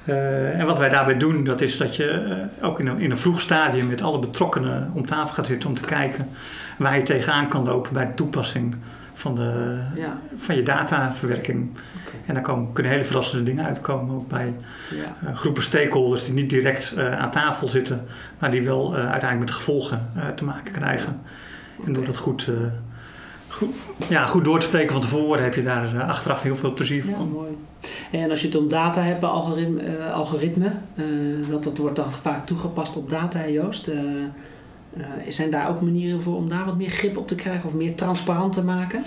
Uh, 0.06 0.60
en 0.60 0.66
wat 0.66 0.78
wij 0.78 0.88
daarbij 0.88 1.16
doen, 1.16 1.44
dat 1.44 1.60
is 1.60 1.76
dat 1.76 1.96
je 1.96 2.48
uh, 2.60 2.64
ook 2.64 2.80
in 2.80 2.86
een, 2.86 2.98
in 2.98 3.10
een 3.10 3.18
vroeg 3.18 3.40
stadium 3.40 3.86
met 3.86 4.02
alle 4.02 4.18
betrokkenen 4.18 4.90
om 4.94 5.06
tafel 5.06 5.34
gaat 5.34 5.46
zitten 5.46 5.68
om 5.68 5.74
te 5.74 5.82
kijken 5.82 6.28
waar 6.78 6.96
je 6.96 7.02
tegenaan 7.02 7.48
kan 7.48 7.64
lopen 7.64 7.92
bij 7.92 8.06
de 8.06 8.14
toepassing 8.14 8.76
van, 9.12 9.34
de, 9.34 9.80
ja. 9.94 10.18
van 10.36 10.54
je 10.54 10.62
dataverwerking. 10.62 11.70
Okay. 11.70 12.20
En 12.26 12.34
daar 12.34 12.42
komen, 12.42 12.72
kunnen 12.72 12.92
hele 12.92 13.04
verrassende 13.04 13.44
dingen 13.44 13.64
uitkomen, 13.64 14.14
ook 14.14 14.28
bij 14.28 14.56
ja. 14.90 15.28
uh, 15.28 15.36
groepen 15.36 15.62
stakeholders 15.62 16.24
die 16.24 16.34
niet 16.34 16.50
direct 16.50 16.98
aan 16.98 17.30
tafel 17.30 17.68
zitten, 17.68 18.06
maar 18.38 18.50
die 18.50 18.62
wel 18.62 18.94
uiteindelijk 18.94 19.38
met 19.38 19.48
de 19.48 19.54
gevolgen 19.54 20.10
te 20.34 20.44
maken 20.44 20.72
krijgen. 20.72 21.20
Okay. 21.76 21.86
En 21.86 21.92
door 21.92 22.04
dat 22.04 22.16
goed 22.16 22.50
goed, 23.48 23.74
ja, 24.08 24.26
goed 24.26 24.44
door 24.44 24.60
te 24.60 24.66
spreken 24.66 24.92
van 24.92 25.00
tevoren 25.00 25.42
heb 25.42 25.54
je 25.54 25.62
daar 25.62 25.94
uh, 25.94 26.08
achteraf 26.08 26.42
heel 26.42 26.56
veel 26.56 26.72
plezier 26.72 27.04
van. 27.04 27.12
Ja, 27.12 27.24
mooi. 27.24 27.56
En 28.10 28.30
als 28.30 28.40
je 28.40 28.46
het 28.46 28.56
om 28.56 28.68
data 28.68 29.02
hebt 29.02 29.20
bij 29.20 29.28
algoritme, 29.28 29.82
uh, 29.82 30.12
algoritme 30.12 30.72
uh, 30.94 31.50
dat, 31.50 31.64
dat 31.64 31.78
wordt 31.78 31.96
dan 31.96 32.12
vaak 32.12 32.46
toegepast 32.46 32.96
op 32.96 33.10
data, 33.10 33.48
Joost. 33.48 33.90
zijn 35.28 35.50
daar 35.50 35.68
ook 35.68 35.80
manieren 35.80 36.22
voor 36.22 36.36
om 36.36 36.48
daar 36.48 36.64
wat 36.64 36.76
meer 36.76 36.90
grip 36.90 37.16
op 37.16 37.28
te 37.28 37.34
krijgen 37.34 37.68
of 37.68 37.74
meer 37.74 37.94
transparant 37.94 38.52
te 38.52 38.64
maken? 38.64 39.02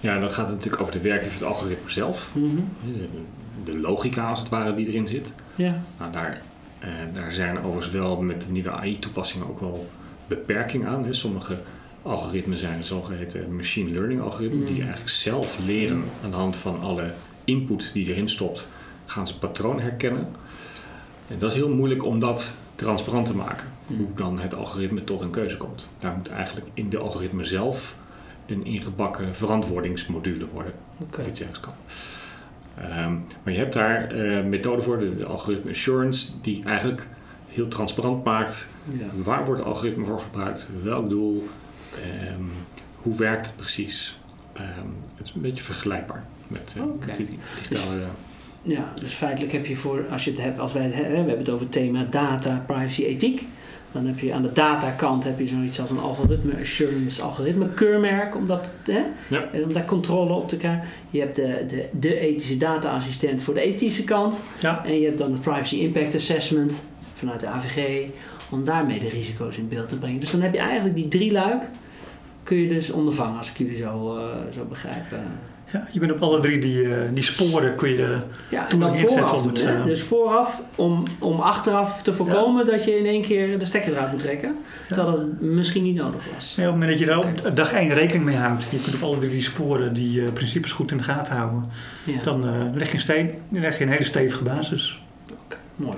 Ja, 0.00 0.18
dan 0.18 0.30
gaat 0.30 0.46
het 0.46 0.54
natuurlijk 0.54 0.82
over 0.82 0.94
de 0.94 1.00
werking 1.00 1.32
van 1.32 1.46
het 1.46 1.56
algoritme 1.56 1.90
zelf. 1.90 2.30
Mm 2.34 2.48
-hmm. 2.48 2.68
de, 3.64 3.78
logica 3.78 4.28
als 4.28 4.38
het 4.38 4.48
ware 4.48 4.74
die 4.74 4.86
erin 4.86 5.06
zit. 5.06 5.32
Ja. 5.54 5.82
Nou, 5.98 6.12
daar, 6.12 6.40
daar 7.12 7.32
zijn 7.32 7.58
overigens 7.58 7.90
wel 7.90 8.22
met 8.22 8.42
de 8.42 8.52
nieuwe 8.52 8.70
AI-toepassingen 8.70 9.48
ook 9.48 9.60
wel 9.60 9.88
beperkingen 10.26 10.88
aan. 10.88 11.04
Hè. 11.04 11.12
Sommige 11.12 11.58
algoritmen 12.08 12.58
zijn 12.58 12.84
zogeheten 12.84 13.56
machine 13.56 13.90
learning 13.90 14.20
algoritmen, 14.20 14.64
die 14.64 14.74
mm. 14.74 14.80
eigenlijk 14.80 15.10
zelf 15.10 15.58
leren 15.58 16.04
aan 16.24 16.30
de 16.30 16.36
hand 16.36 16.56
van 16.56 16.80
alle 16.80 17.12
input 17.44 17.90
die 17.92 18.06
erin 18.06 18.28
stopt, 18.28 18.70
gaan 19.06 19.26
ze 19.26 19.38
patroon 19.38 19.80
herkennen. 19.80 20.28
En 21.28 21.38
dat 21.38 21.50
is 21.50 21.56
heel 21.56 21.74
moeilijk 21.74 22.04
om 22.04 22.18
dat 22.18 22.54
transparant 22.74 23.26
te 23.26 23.36
maken, 23.36 23.68
mm. 23.86 23.96
hoe 23.96 24.08
dan 24.14 24.38
het 24.38 24.54
algoritme 24.54 25.04
tot 25.04 25.20
een 25.20 25.30
keuze 25.30 25.56
komt. 25.56 25.90
Daar 25.98 26.16
moet 26.16 26.28
eigenlijk 26.28 26.66
in 26.74 26.88
de 26.88 26.98
algoritme 26.98 27.44
zelf 27.44 27.98
een 28.46 28.64
ingebakken 28.64 29.34
verantwoordingsmodule 29.34 30.46
worden, 30.52 30.72
okay. 30.98 31.20
of 31.20 31.30
iets 31.30 31.40
ergens 31.40 31.60
kan. 31.60 31.74
Ehm, 32.74 33.12
maar 33.42 33.52
je 33.52 33.58
hebt 33.58 33.72
daar 33.72 34.16
uh, 34.16 34.44
methoden 34.44 34.84
voor, 34.84 34.98
de, 34.98 35.24
algoritme 35.24 35.70
assurance, 35.70 36.40
die 36.40 36.64
eigenlijk 36.64 37.06
heel 37.48 37.68
transparant 37.68 38.24
maakt 38.24 38.72
ja. 38.98 39.06
waar 39.24 39.44
wordt 39.44 39.60
het 39.60 39.68
algoritme 39.68 40.04
voor 40.04 40.20
gebruikt, 40.20 40.70
welk 40.82 41.08
doel, 41.08 41.48
Um, 42.36 42.50
hoe 42.94 43.16
werkt 43.16 43.46
het 43.46 43.56
precies? 43.56 44.18
het 45.16 45.26
is 45.26 45.32
een 45.34 45.40
beetje 45.40 45.64
vergelijkbaar 45.64 46.24
met, 46.46 46.74
met 47.06 47.16
die 47.16 47.38
digitale... 47.56 47.96
Dus, 47.96 48.06
ja, 48.62 48.92
dus 49.00 49.12
feitelijk 49.12 49.52
heb 49.52 49.66
je 49.66 49.76
voor, 49.76 50.04
als 50.10 50.24
je 50.24 50.30
het 50.30 50.40
hebt, 50.40 50.58
als 50.58 50.72
wij 50.72 50.82
het 50.82 50.94
hebben, 50.94 51.12
we 51.12 51.18
hebben 51.18 51.38
het 51.38 51.48
over 51.48 51.64
het 51.64 51.72
thema 51.72 52.06
data, 52.10 52.64
privacy, 52.66 53.04
ethiek. 53.04 53.42
Dan 53.92 54.06
heb 54.06 54.18
je 54.18 54.32
aan 54.32 54.42
de 54.42 54.52
datakant 54.52 55.24
heb 55.24 55.38
je 55.38 55.46
zoiets 55.46 55.80
als 55.80 55.90
een 55.90 55.98
algoritme 55.98 56.60
assurance, 56.60 57.22
algoritme 57.22 57.68
keurmerk, 57.68 58.36
om, 58.36 58.46
dat, 58.46 58.70
hè, 58.84 59.02
ja. 59.28 59.48
om 59.64 59.72
daar 59.72 59.84
controle 59.84 60.32
op 60.32 60.48
te 60.48 60.56
krijgen. 60.56 60.82
Je 61.10 61.20
hebt 61.20 61.36
de, 61.36 61.64
de, 61.68 61.88
de 61.92 62.18
ethische 62.18 62.56
data-assistent 62.56 63.42
voor 63.42 63.54
de 63.54 63.60
ethische 63.60 64.04
kant. 64.04 64.42
Ja. 64.58 64.84
En 64.84 64.98
je 64.98 65.06
hebt 65.06 65.18
dan 65.18 65.32
de 65.32 65.38
privacy 65.38 65.76
impact 65.76 66.14
assessment 66.14 66.86
vanuit 67.14 67.40
de 67.40 67.46
AVG, 67.46 68.06
om 68.48 68.64
daarmee 68.64 68.98
de 68.98 69.08
risico's 69.08 69.56
in 69.56 69.68
beeld 69.68 69.88
te 69.88 69.96
brengen. 69.98 70.20
Dus 70.20 70.30
dan 70.30 70.40
heb 70.40 70.52
je 70.52 70.58
eigenlijk 70.58 70.94
die 70.94 71.08
drie 71.08 71.32
luik, 71.32 71.68
kun 72.48 72.56
je 72.56 72.68
dus 72.68 72.90
ondervangen, 72.90 73.38
als 73.38 73.50
ik 73.50 73.56
jullie 73.56 73.76
zo, 73.76 74.16
uh, 74.16 74.22
zo 74.54 74.64
begrijp. 74.64 75.04
Ja, 75.72 75.88
je 75.92 75.98
kunt 75.98 76.12
op 76.12 76.20
alle 76.20 76.40
drie 76.40 76.58
die, 76.58 76.94
eh, 76.94 77.08
die 77.14 77.22
sporen 77.22 77.76
kun 77.76 77.88
je 77.88 78.20
ja, 78.50 78.68
en 78.68 78.78
dan 78.78 78.98
vooraf 78.98 79.42
doen, 79.42 79.58
uh, 79.58 79.84
Dus 79.84 80.02
vooraf 80.02 80.62
om, 80.74 81.02
om 81.18 81.40
achteraf 81.40 82.02
te 82.02 82.12
voorkomen 82.12 82.66
dat 82.66 82.84
je 82.84 82.98
in 82.98 83.06
één 83.06 83.22
keer 83.22 83.58
de 83.58 83.64
stekker 83.64 83.92
eruit 83.92 84.10
moet 84.10 84.20
trekken. 84.20 84.56
Terwijl 84.86 85.10
dat 85.10 85.40
misschien 85.40 85.82
niet 85.82 85.96
nodig 85.96 86.20
was. 86.34 86.54
Ja, 86.54 86.62
op 86.62 86.72
het 86.72 86.80
moment 86.80 86.90
dat 86.90 86.98
je 86.98 87.06
daar 87.06 87.18
op 87.18 87.56
dag 87.56 87.72
één 87.72 87.94
rekening 87.94 88.24
mee 88.24 88.36
houdt. 88.36 88.66
Je 88.70 88.78
kunt 88.78 88.94
op 88.94 89.02
alle 89.02 89.18
drie 89.18 89.30
die 89.30 89.42
sporen 89.42 89.94
die 89.94 90.20
uh, 90.20 90.32
principes 90.32 90.72
goed 90.72 90.90
in 90.90 90.96
de 90.96 91.02
gaten 91.02 91.36
houden. 91.36 91.68
Dan 92.22 92.74
leg, 92.74 92.88
je 92.88 92.94
een 92.94 93.00
steen, 93.00 93.34
leg 93.50 93.78
je 93.78 93.84
een 93.84 93.90
hele 93.90 94.04
stevige 94.04 94.42
basis. 94.42 95.00
Okay, 95.44 95.60
mooi. 95.76 95.96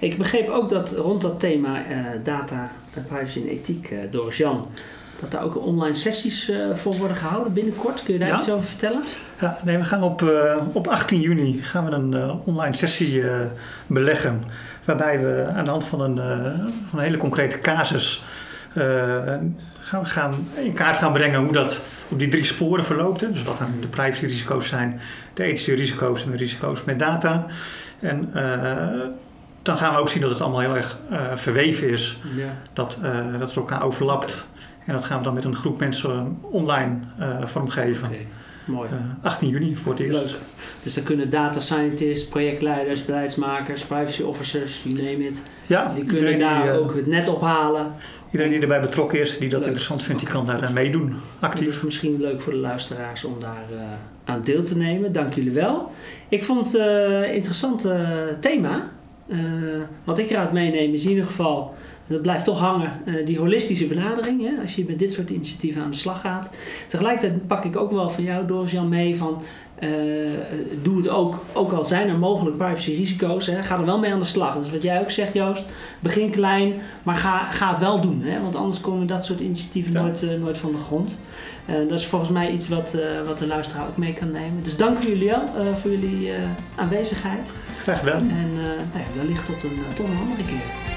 Ik 0.00 0.18
begreep 0.18 0.48
ook 0.48 0.68
dat 0.68 0.92
rond 0.96 1.20
dat 1.20 1.40
thema 1.40 1.82
data, 2.24 2.70
privacy 3.08 3.40
en 3.40 3.48
ethiek 3.48 3.94
door 4.10 4.34
Jan 4.34 4.66
dat 5.20 5.30
daar 5.30 5.42
ook 5.42 5.64
online 5.64 5.94
sessies 5.94 6.48
uh, 6.48 6.74
voor 6.74 6.96
worden 6.96 7.16
gehouden 7.16 7.52
binnenkort. 7.52 8.02
Kun 8.02 8.12
je 8.12 8.20
daar 8.20 8.38
iets 8.38 8.50
over 8.50 8.68
vertellen? 8.68 9.02
Ja, 9.38 9.58
nee, 9.64 9.78
we 9.78 9.84
gaan 9.84 10.02
op, 10.02 10.22
uh, 10.22 10.56
op 10.72 10.88
18 10.88 11.20
juni 11.20 11.58
gaan 11.62 11.84
we 11.84 11.90
een 11.90 12.12
uh, 12.12 12.46
online 12.46 12.76
sessie 12.76 13.24
beleggen. 13.86 14.44
Waarbij 14.84 15.20
we 15.20 15.46
aan 15.54 15.64
de 15.64 15.70
hand 15.70 15.84
van 15.84 16.00
een, 16.00 16.16
van 16.88 16.98
een 16.98 17.04
hele 17.04 17.16
concrete 17.16 17.58
casus 17.58 18.22
gaan, 19.80 20.06
gaan 20.06 20.48
in 20.56 20.72
kaart 20.72 20.96
gaan 20.96 21.12
brengen 21.12 21.40
hoe 21.40 21.52
dat 21.52 21.80
op 22.08 22.18
die 22.18 22.28
drie 22.28 22.44
sporen 22.44 22.84
verloopt. 22.84 23.32
Dus 23.32 23.42
wat 23.42 23.58
dan 23.58 23.74
de 23.80 23.88
privacyrisico's 23.88 24.68
zijn, 24.68 25.00
de 25.34 25.42
ethische 25.42 25.74
risico's 25.74 26.24
en 26.24 26.30
de 26.30 26.36
risico's 26.36 26.84
met 26.84 26.98
data. 26.98 27.46
En 28.00 28.30
dan 29.62 29.76
gaan 29.76 29.94
we 29.94 30.00
ook 30.00 30.08
zien 30.08 30.20
dat 30.20 30.30
het 30.30 30.40
allemaal 30.40 30.60
heel 30.60 30.76
erg 30.76 30.98
verweven 31.34 31.88
is. 31.90 32.18
Ja. 32.36 32.56
Dat, 32.72 32.98
dat 33.32 33.40
het 33.40 33.56
elkaar 33.56 33.82
overlapt. 33.82 34.46
En 34.86 34.92
dat 34.92 35.04
gaan 35.04 35.18
we 35.18 35.24
dan 35.24 35.34
met 35.34 35.44
een 35.44 35.56
groep 35.56 35.78
mensen 35.78 36.38
online 36.50 37.00
uh, 37.18 37.46
vormgeven. 37.46 38.08
Okay, 38.08 38.26
mooi. 38.64 38.88
18 39.22 39.48
eh, 39.48 39.54
juni 39.54 39.76
voor 39.76 39.92
het 39.92 40.02
eerst. 40.02 40.20
Leuk. 40.20 40.40
Dus 40.82 40.94
dan 40.94 41.04
kunnen 41.04 41.30
data 41.30 41.60
scientists, 41.60 42.28
projectleiders, 42.28 43.04
beleidsmakers, 43.04 43.84
privacy 43.84 44.22
officers, 44.22 44.82
you 44.82 44.94
name 44.94 45.26
it. 45.26 45.42
Ja, 45.66 45.92
die 45.94 46.04
kunnen 46.04 46.38
daar 46.38 46.62
die, 46.62 46.72
ook 46.72 46.94
het 46.94 47.06
net 47.06 47.28
ophalen. 47.28 47.92
Iedereen 48.30 48.52
die 48.52 48.60
erbij 48.60 48.80
betrokken 48.80 49.20
is, 49.20 49.38
die 49.38 49.48
dat 49.48 49.64
interessant 49.64 50.02
vindt, 50.02 50.20
die 50.20 50.30
kan 50.30 50.46
daar 50.46 50.72
meedoen, 50.72 51.16
actief. 51.38 51.82
Misschien 51.82 52.20
leuk 52.20 52.40
voor 52.40 52.52
de 52.52 52.58
luisteraars 52.58 53.24
om 53.24 53.40
daar 53.40 53.64
aan 54.24 54.40
deel 54.40 54.62
te 54.62 54.76
nemen. 54.76 55.12
Dank 55.12 55.34
jullie 55.34 55.52
wel. 55.52 55.90
Ik 56.28 56.44
vond 56.44 56.64
het 56.64 56.74
een 56.74 57.34
interessant 57.34 57.88
thema. 58.40 58.90
wat 60.04 60.18
ik 60.18 60.30
eruit 60.30 60.52
meeneem 60.52 60.92
is 60.92 61.04
in 61.04 61.10
ieder 61.10 61.26
geval 61.26 61.74
dat 62.10 62.22
blijft 62.22 62.44
toch 62.44 62.58
hangen, 62.58 62.92
uh, 63.04 63.26
die 63.26 63.38
holistische 63.38 63.86
benadering, 63.86 64.42
hè, 64.42 64.62
als 64.62 64.74
je 64.74 64.84
met 64.88 64.98
dit 64.98 65.12
soort 65.12 65.30
initiatieven 65.30 65.82
aan 65.82 65.90
de 65.90 65.96
slag 65.96 66.20
gaat. 66.20 66.54
Tegelijkertijd 66.88 67.46
pak 67.46 67.64
ik 67.64 67.76
ook 67.76 67.92
wel 67.92 68.10
van 68.10 68.24
jou, 68.24 68.46
Doris 68.46 68.72
Jan, 68.72 68.88
mee 68.88 69.16
van 69.16 69.42
uh, 69.80 69.90
doe 70.82 70.96
het 70.96 71.08
ook, 71.08 71.44
ook 71.52 71.72
al 71.72 71.84
zijn 71.84 72.08
er 72.08 72.18
mogelijk 72.18 72.56
privacy-risico's, 72.56 73.50
ga 73.60 73.78
er 73.78 73.84
wel 73.84 73.98
mee 73.98 74.12
aan 74.12 74.20
de 74.20 74.26
slag. 74.26 74.54
Dat 74.54 74.64
is 74.64 74.70
wat 74.70 74.82
jij 74.82 75.00
ook 75.00 75.10
zegt, 75.10 75.34
Joost. 75.34 75.64
Begin 76.00 76.30
klein, 76.30 76.74
maar 77.02 77.16
ga, 77.16 77.44
ga 77.44 77.70
het 77.70 77.78
wel 77.78 78.00
doen, 78.00 78.22
hè, 78.22 78.40
want 78.40 78.56
anders 78.56 78.80
komen 78.80 79.06
dat 79.06 79.24
soort 79.24 79.40
initiatieven 79.40 79.92
nooit, 79.92 80.26
nooit 80.40 80.58
van 80.58 80.72
de 80.72 80.78
grond. 80.78 81.18
dat 81.88 81.98
is 81.98 82.06
volgens 82.06 82.30
mij 82.30 82.50
iets 82.50 82.68
wat, 82.68 82.98
wat 83.26 83.38
de 83.38 83.46
luisteraar 83.46 83.88
ook 83.88 83.96
mee 83.96 84.12
kan 84.12 84.30
nemen. 84.30 84.62
Dus 84.64 84.76
dank 84.76 85.02
jullie 85.02 85.28
wel 85.28 85.74
voor 85.76 85.90
jullie 85.90 86.30
aanwezigheid. 86.74 87.52
Graag 87.82 87.98
gedaan. 87.98 88.30
En 88.30 88.52
nou 88.54 89.04
ja, 89.04 89.20
wellicht 89.22 89.46
tot 89.46 89.62
een, 89.62 89.78
tot 89.94 90.06
een 90.06 90.18
andere 90.18 90.44
keer. 90.44 90.89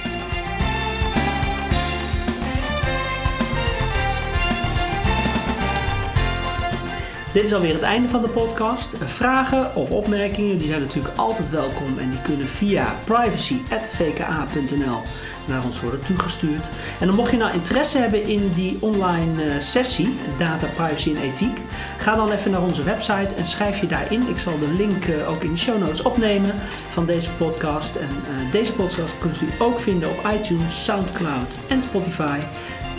Dit 7.34 7.44
is 7.44 7.54
alweer 7.54 7.74
het 7.74 7.82
einde 7.82 8.10
van 8.10 8.22
de 8.22 8.28
podcast. 8.28 8.96
Vragen 9.06 9.76
of 9.76 9.92
opmerkingen 9.92 10.58
die 10.58 10.68
zijn 10.68 10.82
natuurlijk 10.82 11.18
altijd 11.18 11.50
welkom 11.50 12.00
en 12.00 12.10
die 12.10 12.22
kunnen 12.22 12.48
via 12.48 12.96
privacy.vka.nl 13.04 15.02
naar 15.46 15.64
ons 15.64 15.82
worden 15.82 16.02
toegestuurd. 16.06 16.66
En 17.00 17.08
dan 17.08 17.16
mocht 17.16 17.32
je 17.32 17.38
nou 17.38 17.54
interesse 17.54 17.98
hebben 17.98 18.24
in 18.24 18.52
die 18.56 18.78
online 18.80 19.46
uh, 19.46 19.60
sessie, 19.60 20.18
Data 20.38 20.68
Privacy 20.76 21.10
en 21.10 21.22
Ethiek, 21.22 21.58
ga 21.98 22.16
dan 22.16 22.32
even 22.32 22.52
naar 22.52 22.62
onze 22.62 22.84
website 22.84 23.36
en 23.36 23.46
schrijf 23.46 23.82
je 23.82 23.88
daarin. 23.88 24.30
Ik 24.30 24.38
zal 24.38 24.60
de 24.60 24.74
link 24.78 25.06
uh, 25.06 25.30
ook 25.30 25.44
in 25.44 25.52
de 25.52 25.58
show 25.58 25.80
notes 25.80 26.02
opnemen 26.02 26.56
van 26.90 27.06
deze 27.06 27.30
podcast. 27.30 27.96
En 27.96 28.10
uh, 28.10 28.52
deze 28.52 28.74
podcast 28.74 29.18
kunt 29.20 29.42
u 29.42 29.48
ook 29.60 29.80
vinden 29.80 30.10
op 30.10 30.30
iTunes, 30.40 30.84
Soundcloud 30.84 31.56
en 31.68 31.82
Spotify. 31.82 32.40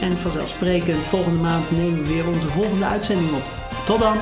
En 0.04 0.18
vanzelfsprekend, 0.18 1.06
volgende 1.06 1.40
maand 1.40 1.70
nemen 1.70 2.02
we 2.02 2.08
weer 2.08 2.28
onze 2.28 2.48
volgende 2.48 2.84
uitzending 2.84 3.32
op. 3.32 3.50
Tot 3.86 3.98
dan! 3.98 4.16